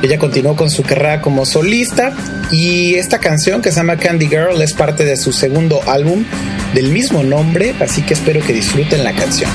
[0.02, 2.14] Ella continuó con su carrera como solista
[2.52, 6.26] y esta canción que se llama Candy Girl es parte de su segundo álbum
[6.74, 9.50] del mismo nombre, así que espero que disfruten la canción.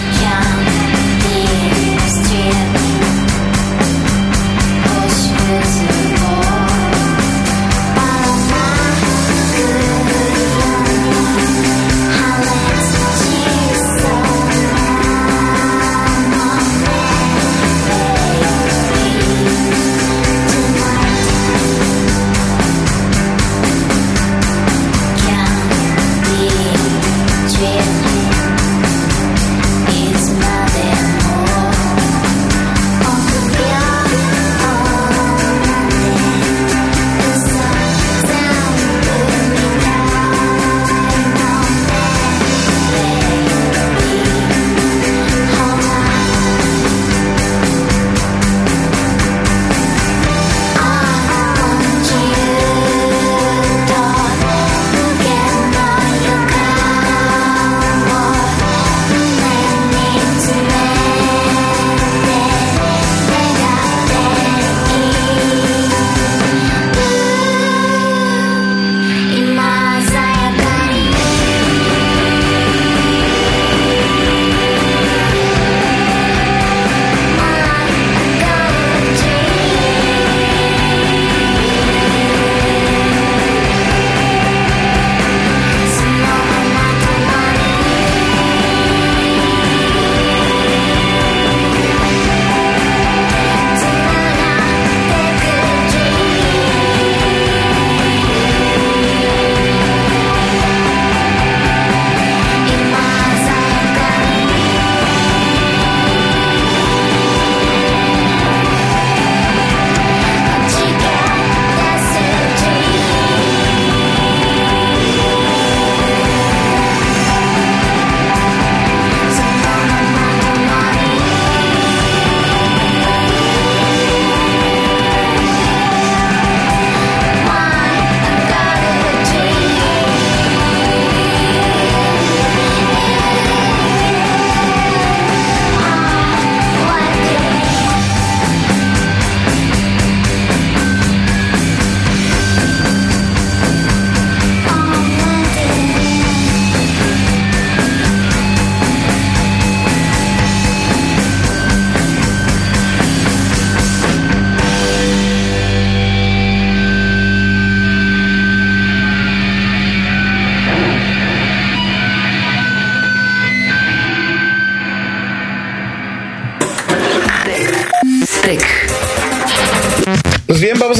[27.75, 28.34] Yes.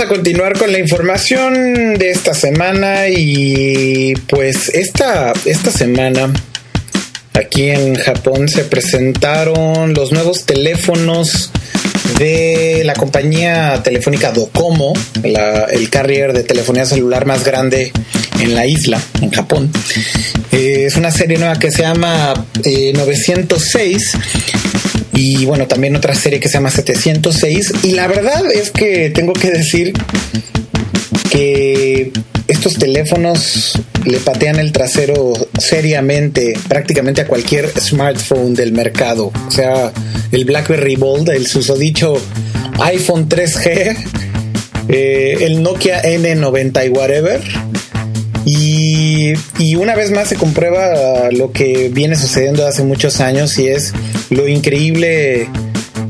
[0.05, 6.33] A continuar con la información de esta semana y pues esta, esta semana
[7.33, 11.51] aquí en Japón se presentaron los nuevos teléfonos
[12.19, 17.91] de la compañía telefónica Docomo, la- el carrier de telefonía celular más grande
[18.41, 19.71] en la isla, en Japón.
[20.53, 24.13] Eh, es una serie nueva que se llama eh, 906
[25.15, 29.33] y bueno, también otra serie que se llama 706 y la verdad es que tengo
[29.33, 29.93] que decir
[31.31, 32.13] que
[32.49, 33.73] estos teléfonos
[34.05, 39.33] le patean el trasero seriamente prácticamente a cualquier smartphone del mercado.
[39.47, 39.93] O sea,
[40.33, 42.21] el BlackBerry Bold, el susodicho
[42.81, 43.97] iPhone 3G,
[44.89, 47.41] eh, el Nokia N90 y whatever.
[48.45, 53.69] Y, y una vez más se comprueba lo que viene sucediendo hace muchos años y
[53.69, 53.93] es
[54.31, 55.49] lo increíble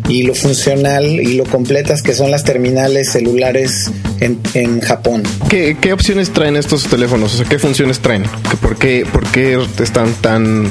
[0.08, 5.22] y lo funcional y lo completas que son las terminales celulares en, en Japón.
[5.48, 7.34] ¿Qué, qué opciones traen estos teléfonos?
[7.34, 8.24] O sea, ¿qué funciones traen?
[8.50, 10.70] ¿Que ¿Por qué, por qué están tan,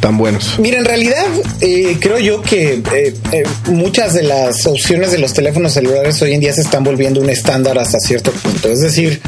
[0.00, 0.58] tan buenos?
[0.58, 1.26] Mira, en realidad
[1.60, 6.34] eh, creo yo que eh, eh, muchas de las opciones de los teléfonos celulares hoy
[6.34, 8.70] en día se están volviendo un estándar hasta cierto punto.
[8.70, 9.20] Es decir,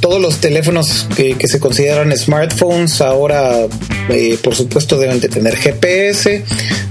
[0.00, 3.66] todos los teléfonos que, se consideran smartphones ahora,
[4.08, 6.44] eh, por supuesto, deben de tener GPS,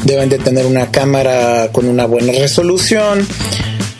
[0.03, 3.25] deben de tener una cámara con una buena resolución.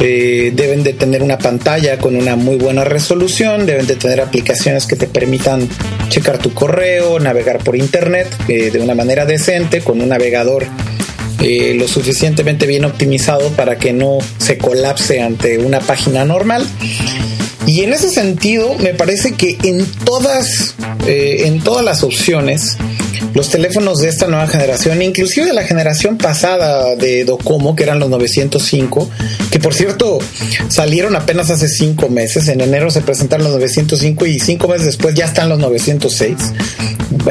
[0.02, 4.86] eh, deben de tener una pantalla con una muy buena resolución, deben de tener aplicaciones
[4.86, 5.68] que te permitan
[6.08, 10.66] checar tu correo, navegar por internet eh, de una manera decente, con un navegador
[11.42, 16.66] lo suficientemente bien optimizado para que no se colapse ante una página normal.
[17.70, 20.74] Y en ese sentido, me parece que en todas,
[21.06, 22.78] eh, en todas las opciones,
[23.36, 28.00] los teléfonos de esta nueva generación, inclusive de la generación pasada de Docomo, que eran
[28.00, 29.08] los 905,
[29.52, 30.18] que por cierto
[30.68, 32.48] salieron apenas hace cinco meses.
[32.48, 36.38] En enero se presentaron los 905 y cinco meses después ya están los 906.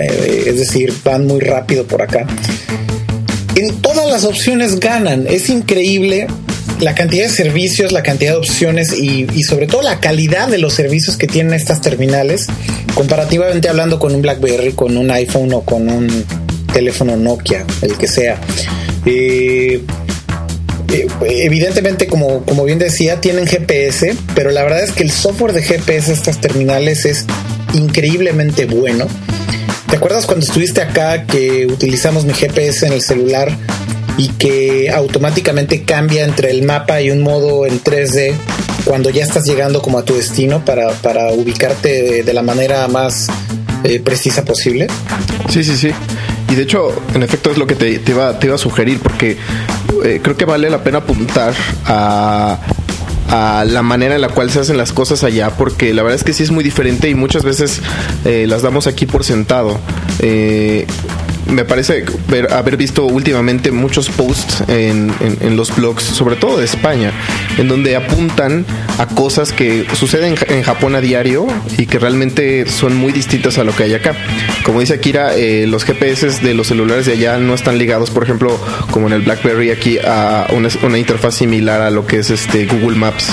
[0.00, 2.28] Eh, Es decir, van muy rápido por acá.
[3.56, 5.26] En todas las opciones ganan.
[5.26, 6.28] Es increíble
[6.80, 10.74] la cantidad de servicios, la cantidad de opciones y, sobre todo la calidad de los
[10.74, 12.46] servicios que tienen estas terminales,
[12.94, 16.08] comparativamente hablando con un BlackBerry, con un iPhone o con un
[16.72, 18.40] teléfono Nokia, el que sea.
[19.06, 19.82] Eh,
[20.92, 25.52] eh, evidentemente, como, como bien decía, tienen GPS, pero la verdad es que el software
[25.52, 27.26] de GPS de estas terminales es
[27.74, 29.06] increíblemente bueno.
[29.90, 33.56] ¿Te acuerdas cuando estuviste acá que utilizamos mi GPS en el celular
[34.18, 38.34] y que automáticamente cambia entre el mapa y un modo en 3D
[38.84, 43.28] cuando ya estás llegando como a tu destino para, para ubicarte de, la manera más
[43.84, 44.88] eh, precisa posible?
[45.48, 45.90] Sí, sí, sí.
[46.50, 48.98] Y de hecho, en efecto, es lo que te, te, iba, te iba a sugerir,
[48.98, 49.36] porque
[50.04, 51.54] eh, creo que vale la pena apuntar
[51.84, 52.58] a
[53.28, 56.24] a la manera en la cual se hacen las cosas allá, porque la verdad es
[56.24, 57.80] que sí es muy diferente y muchas veces
[58.24, 59.78] eh, las damos aquí por sentado.
[60.20, 60.86] Eh,
[61.48, 66.58] me parece ver, haber visto últimamente muchos posts en, en, en, los blogs, sobre todo
[66.58, 67.12] de España,
[67.56, 68.66] en donde apuntan
[68.98, 73.64] a cosas que suceden en Japón a diario y que realmente son muy distintas a
[73.64, 74.14] lo que hay acá.
[74.62, 78.22] Como dice Akira, eh, los GPS de los celulares de allá no están ligados, por
[78.22, 78.58] ejemplo,
[78.90, 82.66] como en el BlackBerry aquí, a una, una interfaz similar a lo que es este
[82.66, 83.30] Google Maps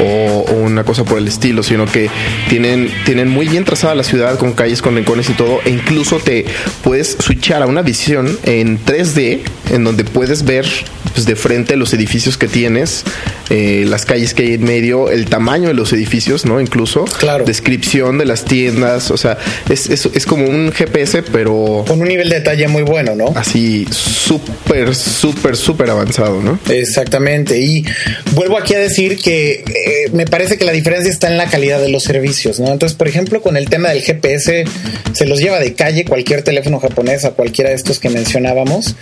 [0.00, 2.10] o, o, una cosa por el estilo, sino que
[2.48, 6.18] tienen, tienen muy bien trazada la ciudad con calles, con rincones y todo, e incluso
[6.18, 6.46] te
[6.82, 9.40] puedes switchar a una visión en 3D
[9.70, 10.66] en donde puedes ver
[11.14, 13.04] pues, de frente los edificios que tienes,
[13.50, 16.60] eh, las calles que hay en medio, el tamaño de los edificios, ¿no?
[16.60, 17.44] Incluso claro.
[17.44, 22.08] descripción de las tiendas, o sea, es, es, es, como un GPS, pero con un
[22.08, 23.32] nivel de detalle muy bueno, ¿no?
[23.34, 26.58] Así súper, súper, súper avanzado, ¿no?
[26.68, 27.58] Exactamente.
[27.58, 27.84] Y
[28.32, 31.80] vuelvo aquí a decir que eh, me parece que la diferencia está en la calidad
[31.80, 32.72] de los servicios, ¿no?
[32.72, 34.64] Entonces, por ejemplo, con el tema del GPS,
[35.12, 38.96] se los lleva de calle cualquier teléfono japonés a cualquiera de estos que mencionábamos.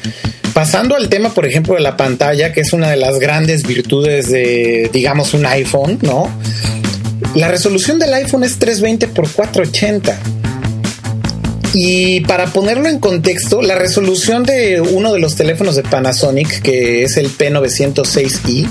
[0.54, 4.30] Pasando al tema, por ejemplo, de la pantalla, que es una de las grandes virtudes
[4.30, 6.30] de, digamos, un iPhone, ¿no?
[7.34, 10.16] La resolución del iPhone es 320 x 480.
[11.74, 17.02] Y para ponerlo en contexto, la resolución de uno de los teléfonos de Panasonic, que
[17.02, 18.68] es el P906i,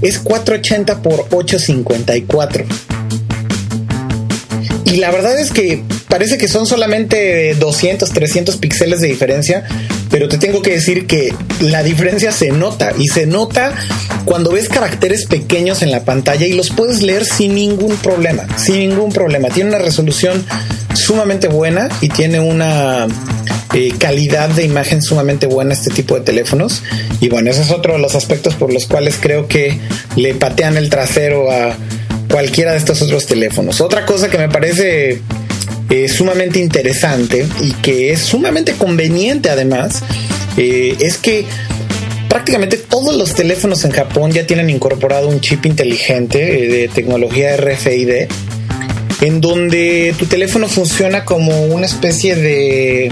[0.00, 2.64] es 480 x 854.
[4.86, 9.66] Y la verdad es que parece que son solamente 200, 300 píxeles de diferencia,
[10.10, 13.72] pero te tengo que decir que la diferencia se nota y se nota
[14.24, 18.90] cuando ves caracteres pequeños en la pantalla y los puedes leer sin ningún problema, sin
[18.90, 19.48] ningún problema.
[19.48, 20.44] Tiene una resolución
[20.94, 23.06] sumamente buena y tiene una
[23.74, 26.82] eh, calidad de imagen sumamente buena este tipo de teléfonos.
[27.20, 29.78] Y bueno, ese es otro de los aspectos por los cuales creo que
[30.16, 31.76] le patean el trasero a
[32.28, 33.80] cualquiera de estos otros teléfonos.
[33.80, 35.20] Otra cosa que me parece
[35.90, 40.02] eh, sumamente interesante y que es sumamente conveniente además
[40.56, 41.44] eh, es que
[42.30, 47.56] prácticamente todos los teléfonos en Japón ya tienen incorporado un chip inteligente eh, de tecnología
[47.56, 48.28] RFID
[49.22, 53.10] en donde tu teléfono funciona como una especie de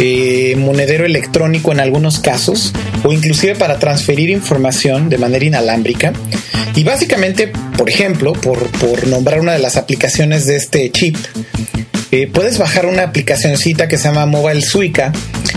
[0.00, 2.72] eh, monedero electrónico en algunos casos
[3.04, 6.12] o inclusive para transferir información de manera inalámbrica.
[6.74, 11.16] Y básicamente por ejemplo por, por nombrar una de las aplicaciones de este chip
[12.14, 15.12] eh, puedes bajar una aplicacióncita que se llama Mobile Suica,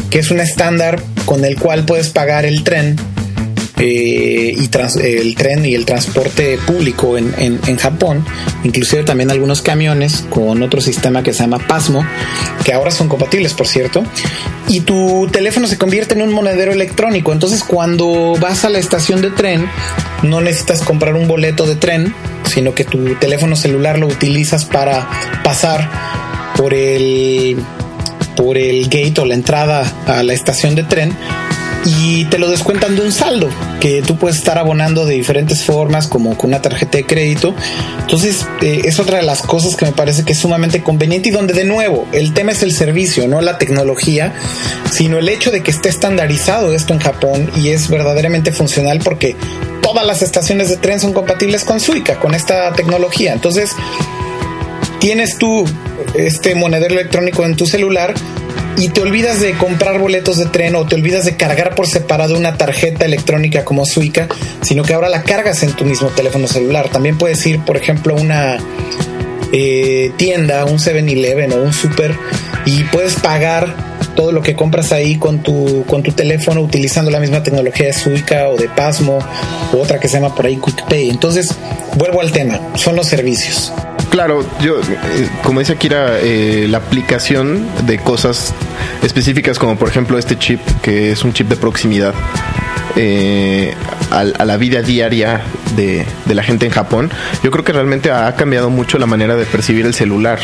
[0.10, 2.96] que es un estándar con el cual puedes pagar el tren
[3.80, 4.70] eh, y
[5.04, 8.26] el tren y el transporte público en- en Japón,
[8.64, 12.04] inclusive también algunos camiones con otro sistema que se llama Pasmo,
[12.64, 14.04] que ahora son compatibles, por cierto,
[14.68, 17.32] y tu teléfono se convierte en un monedero electrónico.
[17.34, 19.70] Entonces, cuando vas a la estación de tren,
[20.24, 22.16] no necesitas comprar un boleto de tren,
[22.52, 25.08] sino que tu teléfono celular lo utilizas para
[25.44, 25.88] pasar
[26.58, 27.58] por el
[28.36, 31.16] por el gate o la entrada a la estación de tren
[31.86, 33.50] y te lo descuentan de un saldo
[33.80, 37.54] que tú puedes estar abonando de diferentes formas como con una tarjeta de crédito.
[38.02, 41.32] Entonces eh, es otra de las cosas que me parece que es sumamente conveniente y
[41.32, 44.34] donde de nuevo el tema es el servicio no la tecnología
[44.92, 49.36] sino el hecho de que esté estandarizado esto en Japón y es verdaderamente funcional porque
[49.82, 53.34] todas las estaciones de tren son compatibles con Suica con esta tecnología.
[53.34, 53.72] Entonces
[55.00, 55.66] tienes tú
[56.16, 58.14] este monedero electrónico en tu celular
[58.78, 62.38] y te olvidas de comprar boletos de tren o te olvidas de cargar por separado
[62.38, 64.28] una tarjeta electrónica como Suica,
[64.62, 66.90] sino que ahora la cargas en tu mismo teléfono celular.
[66.90, 68.58] También puedes ir, por ejemplo, a una
[69.52, 72.16] eh, tienda, un 7-Eleven o un super
[72.66, 73.74] y puedes pagar
[74.16, 77.94] todo lo que compras ahí con tu, con tu teléfono utilizando la misma tecnología de
[77.94, 79.20] Suica o de Pasmo
[79.74, 81.10] o otra que se llama por ahí QuickPay.
[81.10, 81.56] Entonces,
[81.96, 83.72] vuelvo al tema, son los servicios.
[84.18, 88.52] Claro, yo, eh, como dice Akira, eh, la aplicación de cosas
[89.04, 92.16] específicas como por ejemplo este chip, que es un chip de proximidad,
[92.96, 93.76] eh,
[94.12, 95.42] a, a la vida diaria
[95.76, 97.12] de, de la gente en Japón,
[97.44, 100.40] yo creo que realmente ha cambiado mucho la manera de percibir el celular.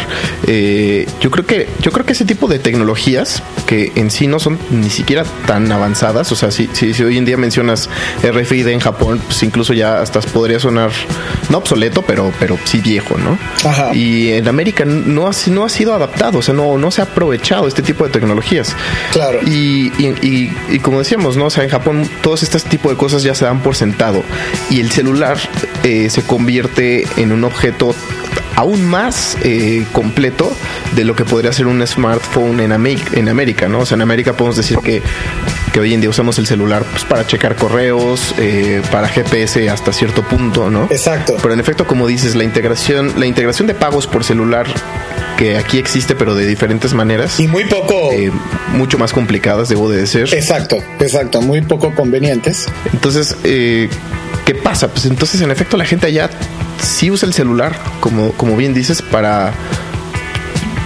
[0.48, 4.40] Eh, yo creo que yo creo que ese tipo de tecnologías que en sí no
[4.40, 7.90] son ni siquiera tan avanzadas, o sea, si, si, si hoy en día mencionas
[8.24, 10.92] RFID en Japón, pues incluso ya hasta podría sonar
[11.50, 13.38] no obsoleto, pero pero sí viejo, ¿no?
[13.68, 13.94] Ajá.
[13.96, 17.06] Y en América no ha, no ha sido adaptado, o sea, no, no se ha
[17.06, 18.76] aprovechado este tipo de tecnologías.
[19.12, 19.40] Claro.
[19.46, 21.46] Y, y, y- y como decíamos, ¿no?
[21.46, 24.24] O sea, en Japón todos estos tipos de cosas ya se dan por sentado.
[24.70, 25.38] Y el celular
[25.84, 27.96] eh, se convierte en un objeto
[28.56, 30.52] aún más eh, completo
[30.96, 33.80] de lo que podría ser un smartphone en, Amé- en América, ¿no?
[33.80, 35.02] O sea, en América podemos decir que,
[35.72, 39.92] que hoy en día usamos el celular pues, para checar correos, eh, para GPS hasta
[39.94, 40.84] cierto punto, ¿no?
[40.92, 41.36] Exacto.
[41.42, 44.68] Pero en efecto, como dices, la integración, la integración de pagos por celular
[45.38, 48.12] que aquí existe, pero de diferentes maneras, Y muy poco.
[48.12, 48.32] eh,
[48.74, 50.30] mucho más complicadas, debo de decir.
[50.32, 52.68] Exacto, exacto, muy poco convenientes.
[52.94, 53.90] Entonces, eh,
[54.46, 54.88] ¿qué pasa?
[54.90, 56.30] Pues entonces, en efecto, la gente allá
[56.82, 59.54] sí usa el celular, como, como bien dices, para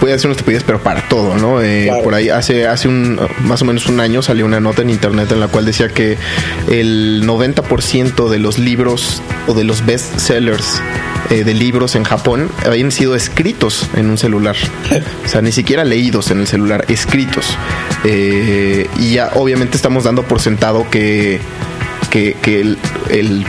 [0.00, 1.60] puede hacer una estupidez, pero para todo, ¿no?
[1.60, 2.02] Eh, Claro.
[2.04, 5.30] Por ahí hace, hace un más o menos un año salió una nota en internet
[5.32, 6.18] en la cual decía que
[6.68, 10.82] el 90% de los libros o de los best sellers
[11.30, 14.56] eh, de libros en Japón habían sido escritos en un celular.
[15.24, 17.46] O sea, ni siquiera leídos en el celular, escritos.
[18.04, 21.40] Eh, y ya obviamente estamos dando por sentado que,
[22.10, 22.78] que, que el,
[23.10, 23.44] el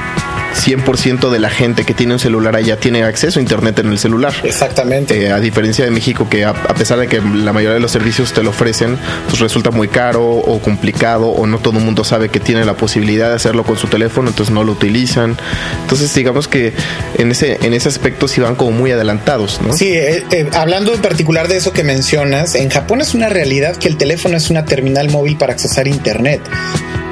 [0.60, 4.00] 100% de la gente que tiene un celular allá tiene acceso a internet en el
[4.00, 4.34] celular.
[4.44, 5.26] Exactamente.
[5.26, 7.92] Eh, a diferencia de México, que a, a pesar de que la mayoría de los
[7.92, 8.98] servicios te lo ofrecen,
[9.28, 12.74] pues resulta muy caro o complicado o no todo el mundo sabe que tiene la
[12.76, 15.38] posibilidad de hacerlo con su teléfono, entonces no lo utilizan.
[15.82, 16.74] Entonces digamos que
[17.18, 19.74] en ese, en ese aspecto sí van como muy adelantados, ¿no?
[19.74, 23.78] Sí, eh, eh, hablando en particular de eso que mencionas, en Japón es una realidad
[23.78, 26.42] que el teléfono es una terminal móvil para accesar Internet.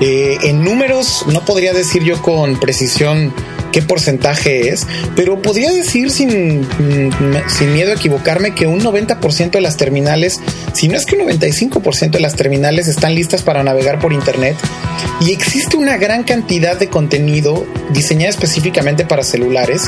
[0.02, 3.34] Eh, en números no podría decir yo con precisión
[3.72, 9.58] qué porcentaje es, pero podría decir sin, mm, sin miedo a equivocarme que un 90%
[9.58, 10.40] de las terminales,
[10.74, 14.56] si no es que un 95% de las terminales están listas para navegar por Internet
[15.22, 19.84] y existe una gran cantidad de contenido diseñado específicamente para celulares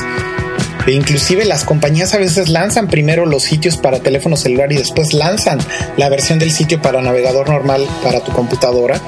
[0.86, 5.58] inclusive las compañías a veces lanzan primero los sitios para teléfono celular y después lanzan
[5.96, 9.00] la versión del sitio para navegador normal para tu computadora.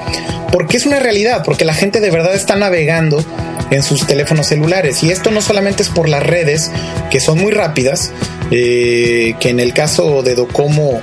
[0.51, 3.23] Porque es una realidad, porque la gente de verdad está navegando
[3.71, 5.03] en sus teléfonos celulares.
[5.03, 6.71] Y esto no solamente es por las redes,
[7.09, 8.11] que son muy rápidas,
[8.51, 11.01] eh, que en el caso de Docomo,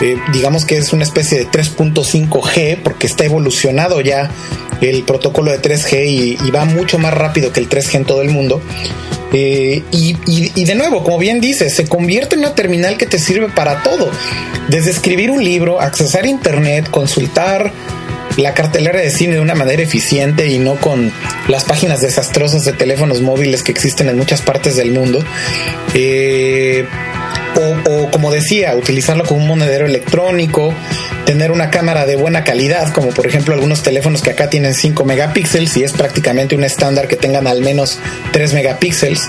[0.00, 4.30] eh, digamos que es una especie de 3.5G, porque está evolucionado ya
[4.80, 8.22] el protocolo de 3G y, y va mucho más rápido que el 3G en todo
[8.22, 8.60] el mundo.
[9.36, 13.06] Eh, y, y- y de nuevo, como bien dices, se convierte en una terminal que
[13.06, 14.10] te sirve para todo.
[14.68, 17.72] Desde escribir un libro, accesar internet, consultar
[18.36, 21.12] la cartelera de cine de una manera eficiente y no con
[21.48, 25.22] las páginas desastrosas de teléfonos móviles que existen en muchas partes del mundo.
[25.94, 26.84] Eh,
[27.56, 30.74] o, como decía, utilizarlo como un monedero electrónico,
[31.24, 35.04] tener una cámara de buena calidad, como por ejemplo algunos teléfonos que acá tienen 5
[35.04, 37.98] megapíxeles y es prácticamente un estándar que tengan al menos
[38.32, 39.28] 3 megapíxeles.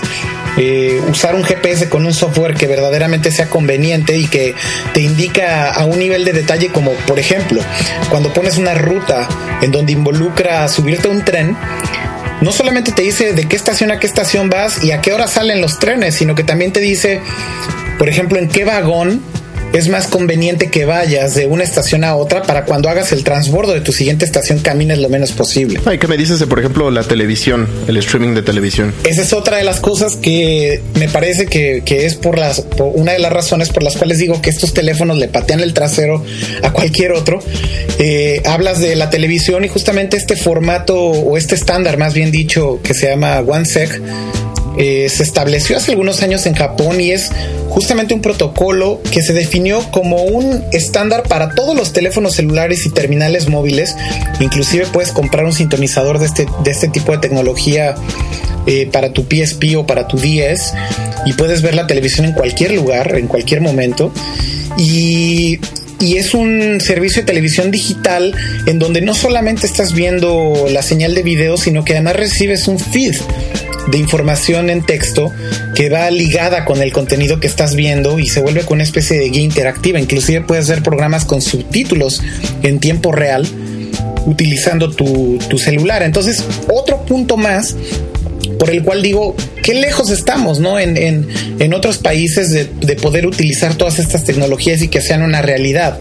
[0.58, 4.54] eh, usar un GPS con un software que verdaderamente sea conveniente y que
[4.94, 7.60] te indica a un nivel de detalle como por ejemplo
[8.10, 9.28] cuando pones una ruta
[9.60, 11.56] en donde involucra subirte a un tren
[12.40, 15.26] no solamente te dice de qué estación a qué estación vas y a qué hora
[15.26, 17.20] salen los trenes, sino que también te dice,
[17.98, 19.22] por ejemplo, en qué vagón
[19.76, 23.74] es más conveniente que vayas de una estación a otra para cuando hagas el transbordo
[23.74, 25.80] de tu siguiente estación camines lo menos posible.
[25.84, 28.94] Ay, ¿qué me dices de, por ejemplo, la televisión, el streaming de televisión?
[29.04, 32.90] Esa es otra de las cosas que me parece que, que es por las por
[32.94, 36.24] una de las razones por las cuales digo que estos teléfonos le patean el trasero
[36.62, 37.40] a cualquier otro.
[37.98, 42.80] Eh, hablas de la televisión y justamente este formato o este estándar, más bien dicho,
[42.82, 44.00] que se llama OneSec,
[44.78, 47.30] eh, se estableció hace algunos años en Japón y es
[47.70, 52.90] justamente un protocolo que se definió como un estándar para todos los teléfonos celulares y
[52.90, 53.96] terminales móviles.
[54.40, 57.94] Inclusive puedes comprar un sintonizador de este, de este tipo de tecnología
[58.66, 60.74] eh, para tu PSP o para tu 10
[61.26, 64.12] y puedes ver la televisión en cualquier lugar, en cualquier momento.
[64.76, 65.58] Y
[65.98, 68.34] y es un servicio de televisión digital
[68.66, 72.78] en donde no solamente estás viendo la señal de video, sino que además recibes un
[72.78, 73.14] feed
[73.90, 75.32] de información en texto
[75.74, 79.18] que va ligada con el contenido que estás viendo y se vuelve con una especie
[79.18, 80.00] de guía interactiva.
[80.00, 82.22] Inclusive puedes ver programas con subtítulos
[82.62, 83.46] en tiempo real
[84.26, 86.02] utilizando tu, tu celular.
[86.02, 87.76] Entonces, otro punto más
[88.58, 89.34] por el cual digo,
[89.66, 90.78] qué lejos estamos, ¿no?
[90.78, 91.26] En, en,
[91.58, 95.98] en otros países de, de, poder utilizar todas estas tecnologías y que sean una realidad.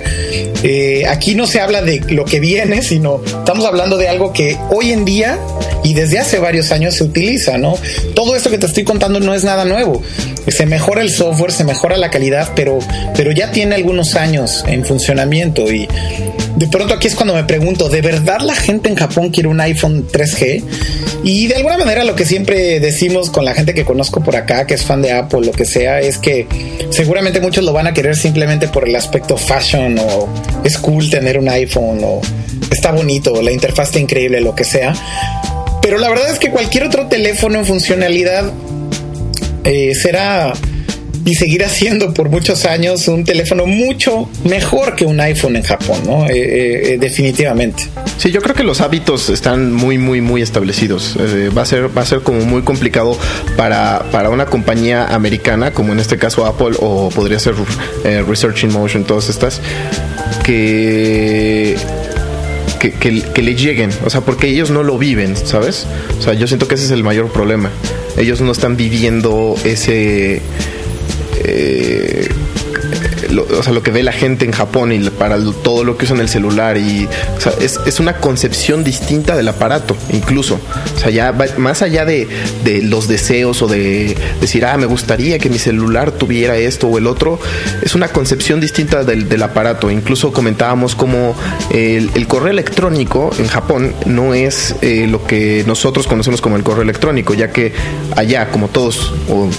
[0.62, 4.56] Eh, aquí no se habla de lo que viene, sino estamos hablando de algo que
[4.70, 5.40] hoy en día
[5.84, 7.76] y desde hace varios años se utiliza, ¿no?
[8.14, 10.04] Todo esto que te estoy contando no es nada nuevo.
[10.48, 12.78] Se mejora el software, se mejora la calidad, pero,
[13.16, 15.88] pero ya tiene algunos años en funcionamiento y
[16.56, 19.60] de pronto aquí es cuando me pregunto, ¿de verdad la gente en Japón quiere un
[19.60, 20.64] iPhone 3G?
[21.24, 24.68] Y de alguna manera lo que siempre decimos con la gente que conozco por acá,
[24.68, 26.48] que es fan de Apple, lo que sea, es que
[26.90, 30.28] seguramente muchos lo van a querer simplemente por el aspecto fashion o
[30.64, 32.22] es cool tener un iPhone o
[32.72, 34.94] está bonito, la interfaz está increíble, lo que sea.
[35.82, 38.52] Pero la verdad es que cualquier otro teléfono en funcionalidad
[39.64, 40.54] eh, será
[41.26, 46.00] y seguirá siendo por muchos años un teléfono mucho mejor que un iPhone en Japón,
[46.06, 46.28] ¿no?
[46.28, 47.84] Eh, eh, definitivamente.
[48.18, 51.18] Sí, yo creo que los hábitos están muy, muy, muy establecidos.
[51.20, 53.18] Eh, va a ser, va a ser como muy complicado
[53.58, 57.56] para, para una compañía americana, como en este caso Apple, o podría ser
[58.04, 59.62] Research in Motion, todas estas,
[60.44, 61.76] que,
[62.80, 65.88] que, le lleguen, o sea, porque ellos no lo viven, ¿sabes?
[66.20, 67.72] O sea, yo siento que ese es el mayor problema.
[68.16, 70.44] Ellos no están viviendo ese...
[71.48, 72.28] Eh,
[73.36, 76.06] lo, o sea, lo que ve la gente en Japón y para todo lo que
[76.06, 77.08] usa en el celular y
[77.60, 80.60] es, es, una concepción distinta del aparato incluso.
[80.96, 82.28] O sea ya más allá de,
[82.64, 86.98] de, los deseos o de decir ah me gustaría que mi celular tuviera esto o
[86.98, 87.40] el otro
[87.82, 89.92] es una concepción distinta del, del aparato.
[89.92, 91.36] Incluso comentábamos como
[91.72, 96.82] el, correo electrónico en Japón no es eh, lo que nosotros conocemos como el correo
[96.82, 97.72] electrónico ya que
[98.16, 99.50] allá como todos o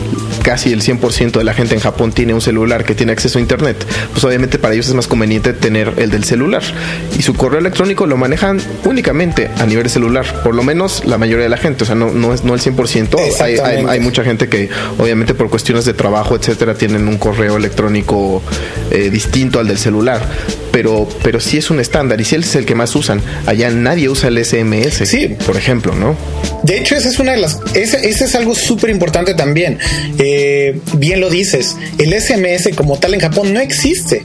[0.43, 3.43] casi el 100% de la gente en Japón tiene un celular que tiene acceso a
[3.69, 6.63] internet, pues obviamente para ellos es más conveniente tener el del celular.
[7.19, 11.45] Y su correo electrónico lo manejan únicamente a nivel celular, por lo menos la mayoría
[11.45, 13.41] de la gente, o sea, no, no es no el 100%.
[13.41, 17.57] Hay, hay, hay, mucha gente que obviamente por cuestiones de trabajo, etcétera, tienen un correo
[17.57, 18.43] electrónico
[18.91, 20.23] eh, distinto al del celular.
[20.73, 23.23] Pero, pero sí es un estándar y sí es el que más usan.
[23.47, 25.35] Allá nadie usa el SMS, sí.
[25.47, 26.15] por ejemplo, ¿no?
[26.65, 27.61] De hecho, esa es una de las.
[27.73, 29.79] Ese, ese es algo súper importante también.
[30.19, 34.25] Eh, bien lo dices, el SMS como tal en Japón no existe.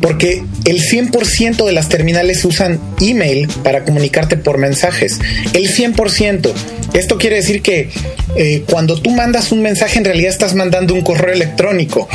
[0.00, 5.18] Porque el 100% de las terminales usan email para comunicarte por mensajes.
[5.52, 6.52] El 100%.
[6.92, 7.90] Esto quiere decir que
[8.36, 12.08] eh, cuando tú mandas un mensaje en realidad estás mandando un correo electrónico.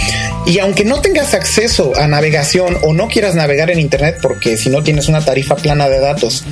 [0.45, 4.69] Y aunque no tengas acceso a navegación o no quieras navegar en Internet, porque si
[4.69, 6.45] no tienes una tarifa plana de datos,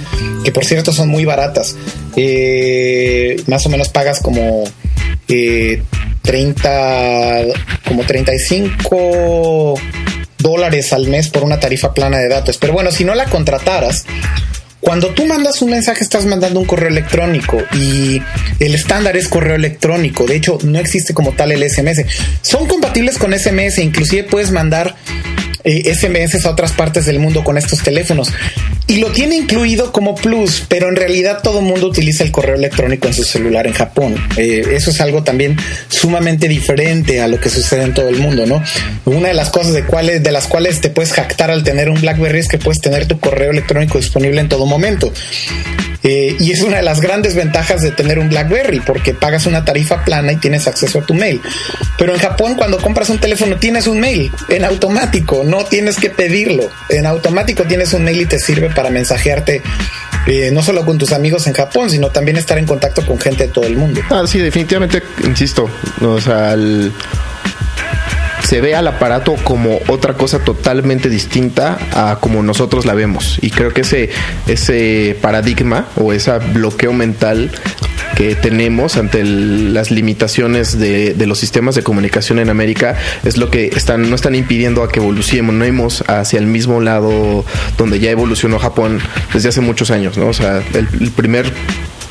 [0.43, 1.76] que por cierto son muy baratas,
[2.18, 4.64] eh, más o menos pagas como...
[5.28, 5.84] Eh,
[6.22, 7.45] 30
[7.88, 9.74] como 35
[10.40, 12.58] dólares al mes por una tarifa plana de datos.
[12.58, 14.06] Pero bueno, si no la contrataras,
[14.80, 18.22] cuando tú mandas un mensaje estás mandando un correo electrónico y
[18.60, 20.26] el estándar es correo electrónico.
[20.26, 22.06] De hecho, no existe como tal el SMS.
[22.42, 24.96] Son compatibles con SMS, inclusive puedes mandar
[25.64, 28.32] eh, SMS a otras partes del mundo con estos teléfonos.
[28.88, 32.55] Y lo tiene incluido como plus, pero en realidad todo el mundo utiliza el correo
[32.55, 34.16] electrónico en su celular en Japón.
[34.38, 35.57] Eh, eso es algo también
[35.89, 38.64] sumamente diferente a lo que sucede en todo el mundo, ¿no?
[39.05, 42.01] Una de las cosas de, cuales, de las cuales te puedes jactar al tener un
[42.01, 45.14] BlackBerry es que puedes tener tu correo electrónico disponible en todo momento.
[46.02, 49.66] Eh, y es una de las grandes ventajas de tener un BlackBerry, porque pagas una
[49.66, 51.41] tarifa plana y tienes acceso a tu mail.
[51.97, 56.10] Pero en Japón, cuando compras un teléfono, tienes un mail en automático, no tienes que
[56.10, 56.70] pedirlo.
[56.88, 59.62] En automático tienes un mail y te sirve para mensajearte
[60.28, 63.47] eh, no solo con tus amigos en Japón, sino también estar en contacto con gente
[63.47, 64.02] de todo el mundo.
[64.10, 65.70] Ah, sí, definitivamente, insisto,
[66.02, 66.91] o sea, el-
[68.44, 73.40] se ve al aparato como otra cosa totalmente distinta a como nosotros la vemos.
[73.42, 74.10] Y creo que ese,
[74.48, 77.52] ese paradigma o ese bloqueo mental
[78.16, 83.68] que tenemos ante las limitaciones de, los sistemas de comunicación en América es lo que
[83.68, 87.46] están, no están impidiendo a que evolucionemos hacia el mismo lado
[87.78, 89.00] donde ya evolucionó Japón
[89.34, 90.28] desde hace muchos años, ¿no?
[90.28, 91.52] O sea, el, primer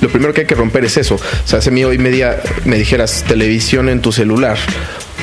[0.01, 1.17] lo primero que hay que romper es eso.
[1.17, 4.57] O sea, si mí hoy media me dijeras televisión en tu celular,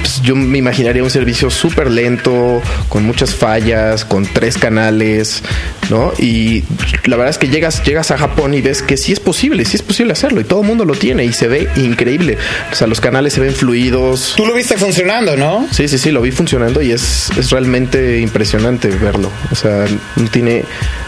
[0.06, 5.42] pues yo me imaginaría un servicio súper lento, con muchas fallas, con tres canales,
[5.90, 6.14] ¿no?
[6.20, 6.64] Y
[7.06, 9.78] la verdad es que llegas, llegas a Japón y ves que sí es posible, sí
[9.78, 12.38] es posible hacerlo, y todo el mundo lo tiene y se ve increíble.
[12.72, 14.36] O sea, los canales se ven fluidos.
[14.38, 15.68] Tú lo viste funcionando, ¿no?
[15.72, 19.32] Sí, sí, sí, lo vi funcionando y es, es realmente impresionante verlo.
[19.52, 19.88] O sea,
[20.18, 20.66] no tiene,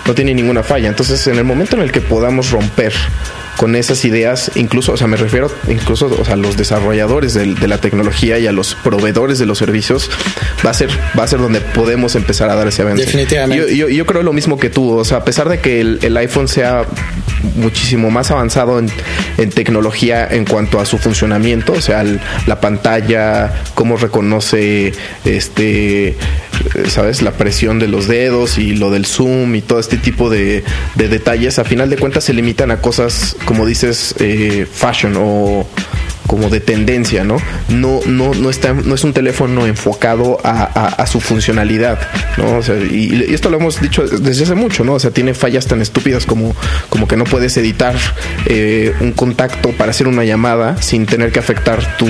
[0.07, 0.87] no tiene ninguna falla.
[0.87, 2.93] Entonces, en el momento en el que podamos romper
[3.57, 7.55] con esas ideas, incluso, o sea, me refiero incluso o sea, a los desarrolladores del-
[7.59, 10.09] de, la tecnología y a los proveedores de los servicios,
[10.65, 13.03] va a ser, va a ser donde podemos empezar a dar ese avance.
[13.05, 13.75] Definitivamente.
[13.75, 15.99] Yo, yo, yo creo lo mismo que tú, o sea, a pesar de que el,
[16.03, 16.85] el iPhone sea
[17.55, 18.89] muchísimo más avanzado en,
[19.37, 24.93] en tecnología en cuanto a su funcionamiento, o sea, el- la pantalla, cómo reconoce,
[25.25, 26.15] este,
[26.87, 30.63] sabes, la presión de los dedos y lo del zoom y todo este tipo de,
[30.95, 35.67] de detalles, a final de cuentas se limitan a cosas, como dices, eh, fashion o
[36.27, 37.37] como de tendencia, ¿no?
[37.69, 41.99] No, no, no está, no es un teléfono enfocado a, a- a su funcionalidad,
[42.37, 42.57] ¿no?
[42.57, 44.93] O sea, y, y esto lo hemos dicho desde hace mucho, ¿no?
[44.93, 46.55] O sea, tiene fallas tan estúpidas como,
[46.89, 47.95] como que no puedes editar
[48.45, 52.07] eh, un contacto para hacer una llamada sin tener que afectar tu,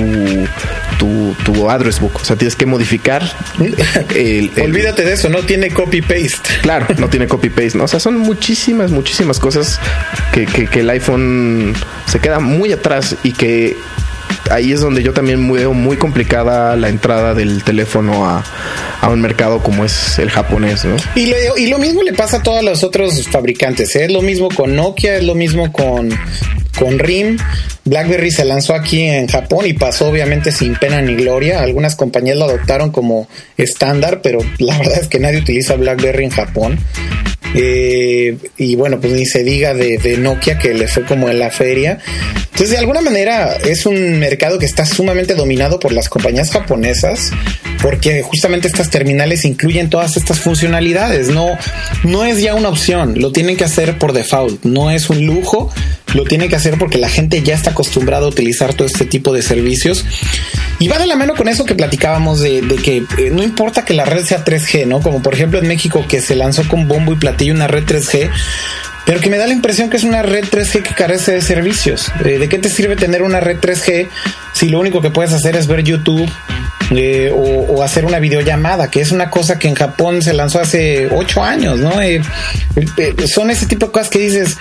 [0.98, 2.12] tu, tu address book.
[2.20, 3.22] O sea, tienes que modificar
[4.14, 6.60] el, el- Olvídate de eso, no tiene copy-paste.
[6.62, 7.84] Claro, no tiene copy-paste, ¿no?
[7.84, 9.80] O sea, son muchísimas, muchísimas cosas
[10.32, 11.74] que, que- que el iPhone
[12.06, 13.76] se queda muy atrás y que
[14.50, 18.44] ahí es donde yo también veo muy complicada la entrada del teléfono a,
[19.00, 20.96] a un mercado como es el japonés, ¿no?
[21.14, 21.26] Y
[21.68, 23.94] lo, mismo le pasa a todos los otros fabricantes.
[23.96, 24.04] ¿eh?
[24.04, 26.10] Es lo mismo con Nokia, es lo mismo con,
[26.78, 27.38] con RIM.
[27.84, 31.62] BlackBerry se lanzó aquí en Japón y pasó obviamente sin pena ni gloria.
[31.62, 36.30] Algunas compañías lo adoptaron como estándar, pero la verdad es que nadie utiliza BlackBerry en
[36.30, 36.78] Japón.
[37.54, 41.38] Eh, y bueno, pues ni se diga de, de Nokia que le fue como en
[41.38, 41.98] la feria.
[42.58, 47.30] Entonces, de alguna manera es un mercado que está sumamente dominado por las compañías japonesas,
[47.80, 51.28] porque justamente estas terminales incluyen todas estas funcionalidades.
[51.28, 51.56] No,
[52.02, 55.70] no es ya una opción, lo tienen que hacer por default, no es un lujo,
[56.14, 59.32] lo tienen que hacer porque la gente ya está acostumbrada a utilizar todo este tipo
[59.32, 60.04] de servicios.
[60.78, 63.94] Y va de la mano con eso que platicábamos de, que eh, no importa que
[63.94, 65.00] la red sea 3G, ¿no?
[65.00, 68.30] Como por ejemplo en México que se lanzó con bombo y platillo una red 3G,
[69.04, 72.10] pero que me da la impresión que es una red 3G que carece de servicios.
[72.24, 74.08] Eh, ¿De qué te sirve tener una red 3G
[74.52, 76.30] si lo único que puedes hacer es ver YouTube?
[76.90, 80.60] eh, o, o hacer una videollamada, que es una cosa que en Japón se lanzó
[80.60, 81.92] hace ocho años, ¿no?
[83.26, 84.56] Son ese tipo de cosas que dices,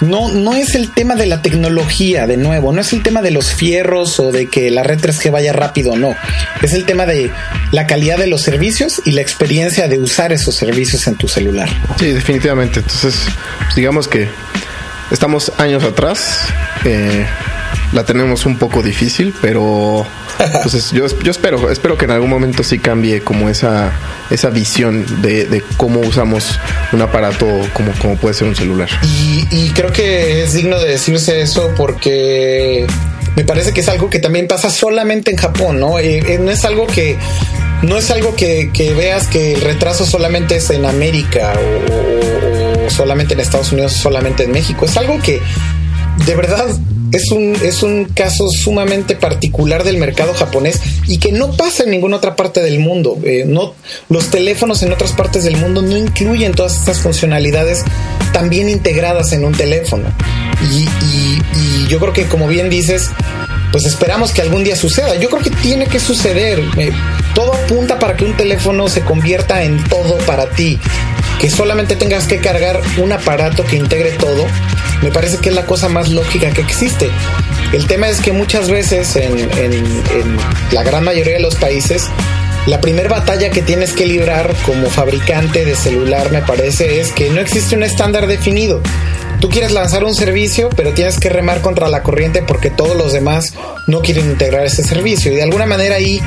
[0.00, 3.30] no, no es el tema de la tecnología, de nuevo, no es el tema de
[3.30, 6.14] los fierros o de que la red 3G vaya rápido, no.
[6.62, 7.30] Es el tema de
[7.72, 11.68] la calidad de los servicios y la experiencia de usar esos servicios en tu celular.
[11.98, 12.80] Sí, definitivamente.
[12.80, 13.16] Entonces,
[13.74, 14.28] digamos que
[15.10, 16.40] estamos años atrás.
[16.84, 17.26] eh,
[17.92, 20.04] la tenemos un poco difícil, pero
[20.62, 23.92] pues es- yo, yo espero, espero que en algún momento sí cambie como esa,
[24.30, 26.58] esa visión de, de cómo usamos
[26.92, 28.88] un aparato como, como puede ser un celular.
[29.02, 32.86] Y, y creo que es digno de decirse eso porque
[33.36, 35.98] me parece que es algo que también pasa solamente en Japón, ¿no?
[35.98, 37.16] Eh, eh, no es algo que
[37.82, 42.86] no es algo que, que veas que el retraso solamente es en América o, o-
[42.86, 44.86] o solamente en Estados Unidos, solamente en México.
[44.86, 45.40] Es algo que
[46.24, 46.64] de verdad
[47.12, 51.90] es un, es un caso sumamente particular del mercado japonés y que no pasa en
[51.90, 53.18] ninguna otra parte del mundo.
[53.24, 53.74] Eh, no,
[54.08, 57.84] los teléfonos en otras partes del mundo no incluyen todas estas funcionalidades
[58.32, 60.04] tan bien integradas en un teléfono.
[60.70, 60.86] Y,
[61.88, 63.10] yo creo que, como bien dices,
[63.70, 65.14] pues esperamos que algún día suceda.
[65.20, 66.58] Yo creo que tiene que suceder.
[66.76, 66.90] Eh,
[67.32, 70.80] todo apunta para que un teléfono se convierta en todo para ti.
[71.40, 74.46] Que solamente tengas que cargar un aparato que integre todo.
[75.02, 77.10] Me parece que es la cosa más lógica que existe.
[77.72, 79.48] El tema es que muchas veces en,
[80.72, 82.08] la gran mayoría de los países
[82.66, 87.30] la primera batalla que tienes que librar como fabricante de celular, me parece, es que
[87.30, 88.80] no existe un estándar definido.
[89.40, 93.12] tú quieres lanzar un servicio, pero tienes que remar contra la corriente porque todos los
[93.12, 93.54] demás
[93.86, 95.32] no quieren integrar ese servicio.
[95.32, 96.20] De alguna manera ahí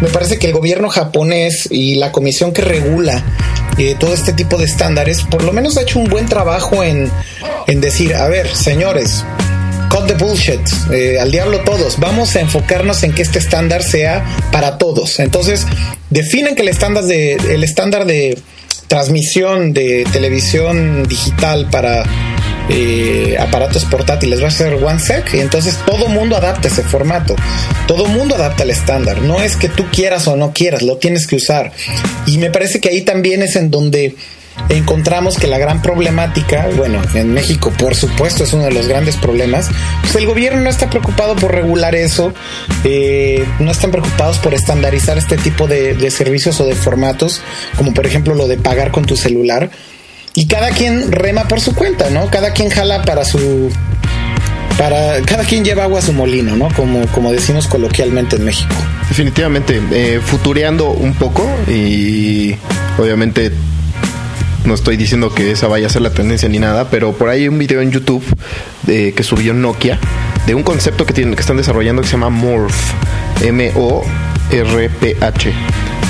[0.00, 3.24] me parece que el gobierno japonés y la comisión que regula
[3.78, 7.10] eh, todo este tipo de estándares, por lo menos ha hecho un buen trabajo en,
[7.66, 9.24] en decir, a ver, señores,
[9.88, 10.60] cut the bullshit,
[10.92, 15.20] eh, al diablo todos, vamos a enfocarnos en que este estándar sea para todos.
[15.20, 15.66] Entonces,
[16.10, 18.38] definen que el estándar de, el estándar de
[18.88, 22.04] transmisión de televisión digital para
[22.68, 27.34] eh, aparatos portátiles va a ser OneSec y entonces todo mundo adapta ese formato,
[27.86, 31.26] todo mundo adapta el estándar, no es que tú quieras o no quieras, lo tienes
[31.26, 31.72] que usar.
[32.26, 34.14] Y me parece que ahí también es en donde
[34.68, 39.16] encontramos que la gran problemática, bueno, en México por supuesto es uno de los grandes
[39.16, 39.70] problemas,
[40.02, 42.34] pues el gobierno no está preocupado por regular eso,
[42.84, 47.40] eh, no están preocupados por estandarizar este tipo de, de servicios o de formatos,
[47.76, 49.70] como por ejemplo lo de pagar con tu celular,
[50.34, 52.30] y cada quien rema por su cuenta, ¿no?
[52.30, 53.70] Cada quien jala para su...
[54.76, 56.68] Para, cada quien lleva agua a su molino, ¿no?
[56.74, 58.74] Como, como decimos coloquialmente en México.
[59.08, 62.54] Definitivamente, eh, futureando un poco y
[62.96, 63.50] obviamente
[64.64, 67.42] no estoy diciendo que esa vaya a ser la tendencia ni nada, pero por ahí
[67.42, 68.22] hay un video en YouTube
[68.82, 69.98] de, que subió Nokia
[70.46, 72.74] de un concepto que, tienen, que están desarrollando que se llama Morph,
[73.42, 74.12] M-O-R-P-H.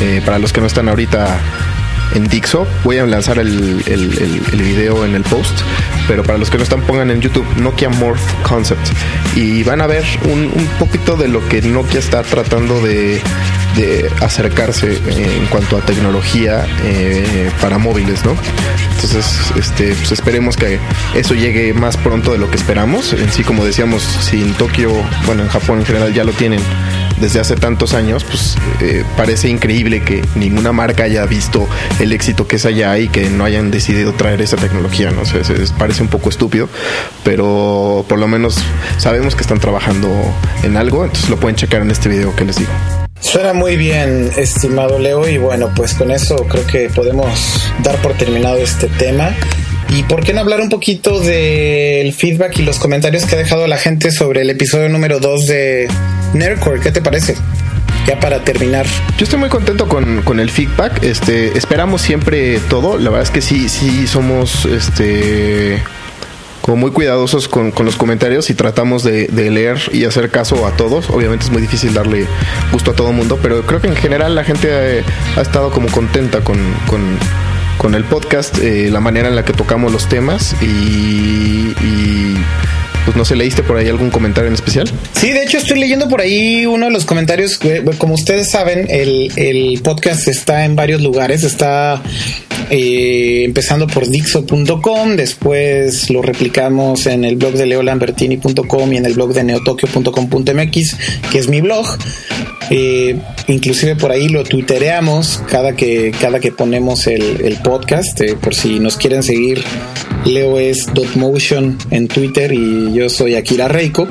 [0.01, 1.41] Eh, para los que no están ahorita
[2.15, 5.59] en Dixo, voy a lanzar el, el, video en el post,
[6.07, 8.87] pero para los que no están, pongan en YouTube Nokia Morph Concept
[9.37, 13.21] y van a ver un, un poquito de lo que Nokia está tratando de,
[13.77, 18.37] de acercarse en cuanto a tecnología eh, para móviles, ¿no?
[18.95, 20.81] Entonces, este, pues esperemos que
[21.15, 23.13] eso llegue más pronto de lo que esperamos.
[23.13, 24.91] En sí, como decíamos, si en Tokio,
[25.25, 26.61] bueno, en Japón en general ya lo tienen
[27.19, 31.67] desde hace tantos años, pues eh, parece increíble que ninguna marca haya visto
[32.01, 35.23] el éxito que es allá y que no hayan decidido traer esa tecnología, ¿no?
[35.23, 36.69] O parece un poco estúpido,
[37.25, 38.59] pero por lo menos
[38.99, 40.09] sabemos que están trabajando
[40.63, 42.71] en algo, entonces lo pueden checar en este video que les digo.
[43.21, 48.15] Suena muy bien, estimado Leo, y bueno, pues con eso creo que podemos dar por
[48.15, 49.35] terminado este tema.
[49.91, 53.67] ¿Y por qué no hablar un poquito del feedback y los comentarios que ha dejado
[53.67, 55.89] la gente sobre el episodio número 2 de
[56.35, 56.81] Nerdcore?
[56.81, 57.37] ¿Qué te parece?
[58.07, 58.87] Ya para terminar.
[59.17, 61.03] Yo estoy muy contento con, con el feedback.
[61.03, 62.99] Este, esperamos siempre todo.
[62.99, 65.83] La verdad es que sí, sí somos este
[66.69, 70.77] como muy cuidadosos con, con los comentarios y tratamos de, leer y hacer caso a
[70.77, 71.09] todos.
[71.09, 72.27] Obviamente es muy difícil darle
[72.73, 75.03] gusto a todo el mundo, pero creo que en general la gente eh,
[75.37, 77.17] ha, estado como contenta con, con,
[77.79, 81.73] con el podcast, eh, la manera en la que tocamos los temas y,
[83.05, 84.91] pues no sé, ¿leíste por ahí algún comentario en especial?
[85.15, 87.59] Sí, de hecho estoy leyendo por ahí uno de los comentarios.
[87.65, 91.43] eh, Como ustedes saben, el, el podcast está en varios lugares.
[91.45, 92.03] Está
[92.71, 99.15] eh, empezando por Dixo.com, después lo replicamos en el blog de leolambertini.com y en el
[99.15, 100.97] blog de neotokyo.com.mx,
[101.33, 101.87] que es mi blog.
[102.71, 103.17] Eh,
[103.47, 108.55] inclusive por ahí lo tuitereamos cada que, cada que ponemos el, el podcast, eh, por
[108.55, 109.63] si nos quieren seguir.
[110.25, 114.09] Leo es .motion en Twitter y yo soy Akira Reiko.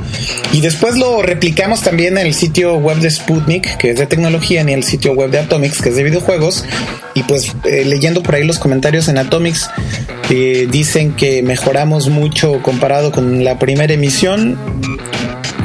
[0.53, 4.63] Y después lo replicamos también en el sitio web de Sputnik, que es de tecnología,
[4.67, 6.65] y el sitio web de Atomics, que es de videojuegos.
[7.15, 9.71] Y pues eh, leyendo por ahí los comentarios en Atomics,
[10.29, 14.55] eh, dicen que mejoramos mucho comparado con la primera emisión.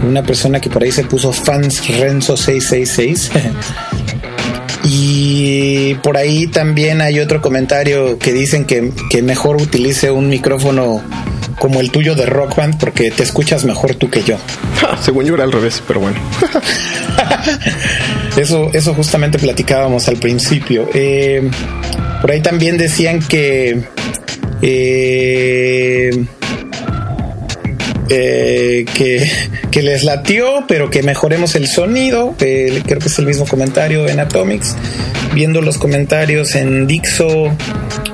[0.02, 3.30] Una persona que por ahí se puso fans Renzo 666.
[4.94, 11.02] Y por ahí también hay otro comentario que dicen que, que mejor utilice un micrófono
[11.58, 14.36] como el tuyo de Rock Band porque te escuchas mejor tú que yo.
[15.00, 16.18] Según yo era al revés, pero bueno.
[18.36, 20.88] Eso, eso justamente platicábamos al principio.
[20.94, 21.50] Eh,
[22.20, 23.84] por ahí también decían que
[24.62, 26.24] eh,
[28.14, 28.84] eh,
[29.70, 32.34] que, les latió, pero que mejoremos el sonido.
[32.36, 34.76] Creo que es el mismo comentario en Atomics.
[35.34, 37.56] Viendo los comentarios en Dixo,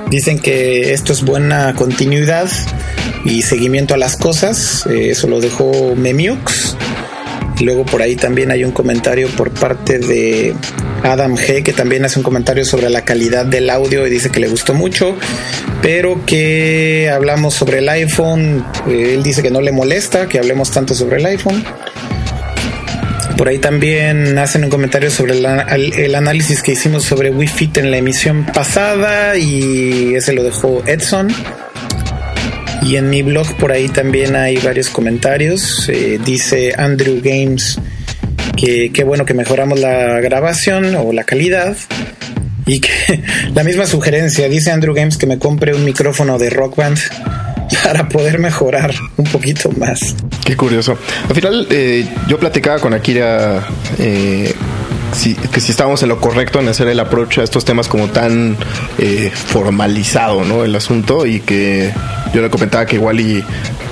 [0.08, 2.48] dicen que esto es buena continuidad
[3.24, 4.86] y seguimiento a las cosas.
[4.86, 6.76] Eh, eso lo dejó Memiux.
[7.60, 10.54] Luego por ahí también hay un comentario por parte de
[11.02, 14.40] Adam G, que también hace un comentario sobre la calidad del audio y dice que
[14.40, 15.16] le gustó mucho,
[15.82, 18.64] pero que hablamos sobre el iPhone.
[18.88, 21.64] Eh, él dice que no le molesta que hablemos tanto sobre el iPhone.
[23.36, 27.92] Por ahí también hacen un comentario sobre el, análisis que hicimos sobre Wii Fit en
[27.92, 31.28] la emisión pasada y ese lo dejó Edson.
[32.82, 35.88] Y en mi blog por ahí también hay varios comentarios.
[35.88, 37.78] Eh, dice Andrew Games
[38.58, 41.76] que qué bueno que mejoramos la grabación o la calidad.
[42.66, 43.22] Y que
[43.54, 46.98] la misma sugerencia, dice Andrew Games que me compre un micrófono de Rock Band.
[47.84, 50.14] para poder mejorar un poquito más.
[50.44, 50.96] Qué curioso.
[51.28, 53.66] Al final, eh, yo platicaba con Akira
[53.98, 54.54] eh,
[55.12, 58.08] si, que si estábamos en lo correcto en hacer el approach a estos temas como
[58.08, 58.56] tan
[58.98, 60.64] eh, formalizado, ¿no?
[60.64, 61.92] El asunto y que
[62.32, 63.44] yo le comentaba que igual y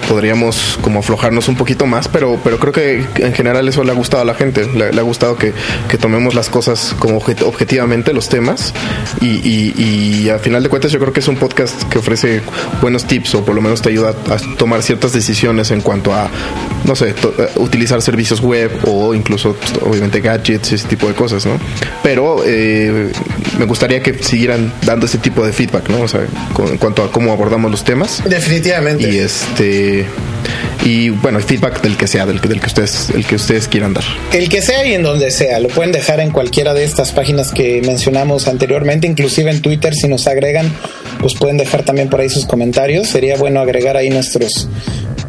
[0.09, 3.95] podríamos como aflojarnos un poquito más, pero, pero creo que en general eso le ha
[3.95, 5.53] gustado a la gente, le, ha gustado que,
[5.89, 8.73] que tomemos las cosas como objet- objetivamente, los temas,
[9.21, 9.75] y, y,
[10.25, 12.41] y a final de cuentas yo creo que es un podcast que ofrece
[12.81, 16.29] buenos tips o por lo menos te ayuda a tomar ciertas decisiones en cuanto a,
[16.85, 17.15] no sé, eh,
[17.57, 21.59] utilizar servicios web o incluso pues, obviamente gadgets, ese tipo de cosas, ¿no?
[22.03, 23.11] Pero eh,
[23.59, 26.03] me gustaría que siguieran dando ese tipo de feedback, ¿no?
[26.03, 26.21] O sea,
[26.53, 28.23] con- en cuanto a cómo abordamos los temas.
[28.29, 29.09] Definitivamente.
[29.11, 30.07] Y este
[30.85, 33.67] y bueno, el feedback del que sea, del, que- del que ustedes, el que ustedes
[33.67, 34.05] quieran dar.
[34.33, 37.51] El que sea y en donde sea, lo pueden dejar en cualquiera de estas páginas
[37.53, 40.71] que mencionamos anteriormente, inclusive en Twitter si nos agregan,
[41.21, 43.09] pues pueden dejar también por ahí sus comentarios.
[43.09, 44.69] Sería bueno agregar ahí nuestros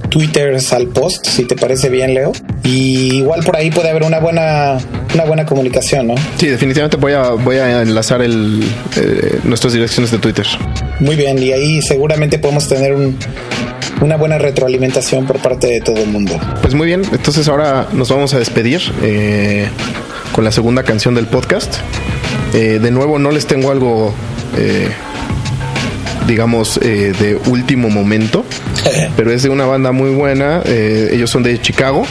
[0.09, 2.31] Twitters al post, si te parece bien, Leo.
[2.63, 4.77] Y igual por ahí puede haber una buena
[5.13, 6.15] una buena comunicación, ¿no?
[6.37, 8.63] Sí, definitivamente voy a voy a enlazar el
[8.95, 10.45] eh, nuestras direcciones de Twitter.
[10.99, 13.17] Muy bien, y ahí seguramente podemos tener un-
[14.01, 16.39] una buena retroalimentación por parte de todo el mundo.
[16.61, 19.67] Pues muy bien, entonces ahora nos vamos a despedir eh,
[20.33, 21.75] con la segunda canción del podcast.
[22.53, 24.13] Eh, de nuevo no les tengo algo,
[24.57, 24.89] eh,
[26.27, 28.45] digamos, eh, de último momento,
[29.15, 30.61] pero es de una banda muy buena.
[30.65, 32.05] eh, ellos son de Chicago,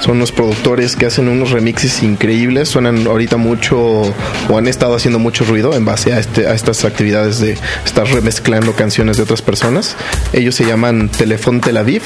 [0.00, 5.18] son unos productores que hacen unos remixes increíbles, suenan ahorita mucho o han estado haciendo
[5.18, 9.42] mucho ruido en base a, este, a estas actividades de estar remezclando canciones de otras
[9.42, 9.96] personas.
[10.32, 12.02] Ellos se llaman Telefón Tel Aviv.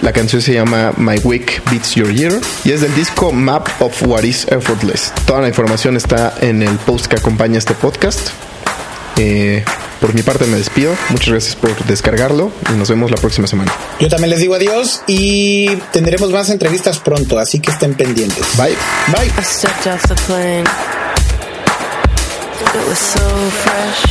[0.00, 2.32] La canción se llama My Week Beats Your Year
[2.64, 5.12] y es del disco Map of What Is Effortless.
[5.26, 8.30] Toda la información está en el post que acompaña este podcast.
[9.18, 9.64] Eh,
[10.02, 10.92] por mi parte me despido.
[11.10, 13.72] Muchas gracias por descargarlo y nos vemos la próxima semana.
[14.00, 18.44] Yo también les digo adiós y tendremos más entrevistas pronto, así que estén pendientes.
[18.56, 18.76] Bye.
[19.12, 19.30] Bye.
[19.38, 20.64] I stepped off the plane.
[22.74, 23.20] It was so
[23.62, 24.02] fresh.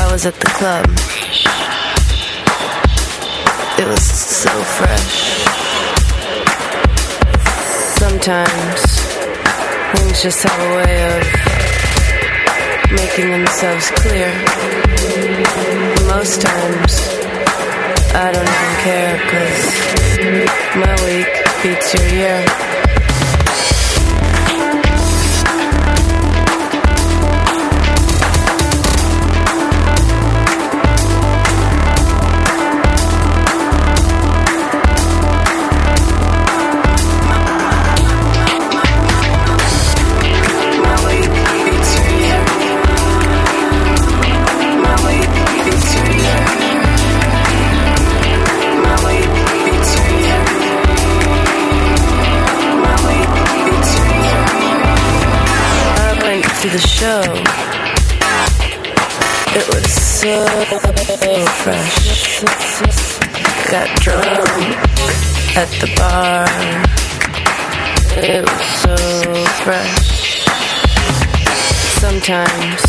[0.00, 0.86] I was at the club.
[3.78, 5.44] It was so fresh.
[7.96, 8.82] Sometimes
[9.94, 11.51] things just have a way of
[13.44, 14.28] themselves clear.
[16.06, 16.92] Most times
[18.14, 19.66] I don't even care because
[20.76, 21.32] my week
[21.62, 22.71] beats your year.
[57.02, 57.22] Show.
[59.58, 60.34] It was so
[61.62, 62.42] fresh.
[63.72, 64.26] Got drunk
[65.58, 66.46] at the bar.
[68.22, 68.96] It was so
[69.64, 70.44] fresh.
[71.98, 72.82] Sometimes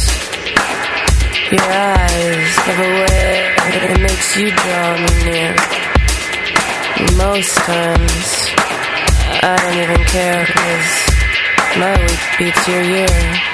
[1.49, 5.53] your eyes have a way that makes you draw me near.
[7.17, 8.29] Most times
[9.41, 10.89] I don't even care because
[11.81, 13.52] my week beats your year.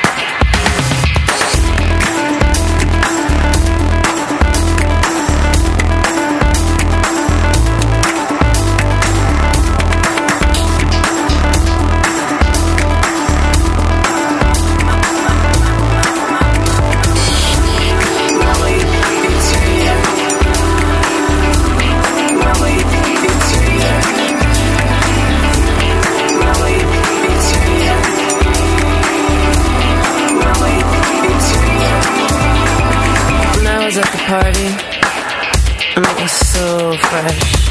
[36.89, 37.69] So fresh.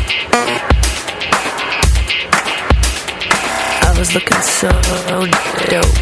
[3.82, 4.68] I was looking so
[5.70, 5.98] dope,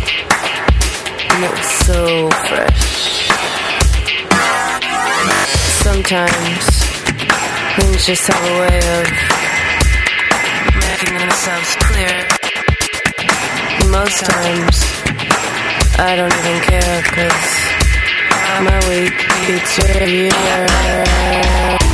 [1.33, 3.31] and it was so fresh.
[5.83, 6.65] Sometimes
[7.77, 9.07] things just have a way of
[10.85, 12.15] making themselves clear.
[13.91, 14.77] Most times
[15.99, 17.49] I don't even care because
[18.63, 21.86] my week beats your year.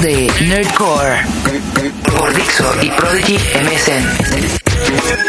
[0.00, 1.22] De Nerdcore
[2.16, 5.25] por Dixo y Prodigy MSN.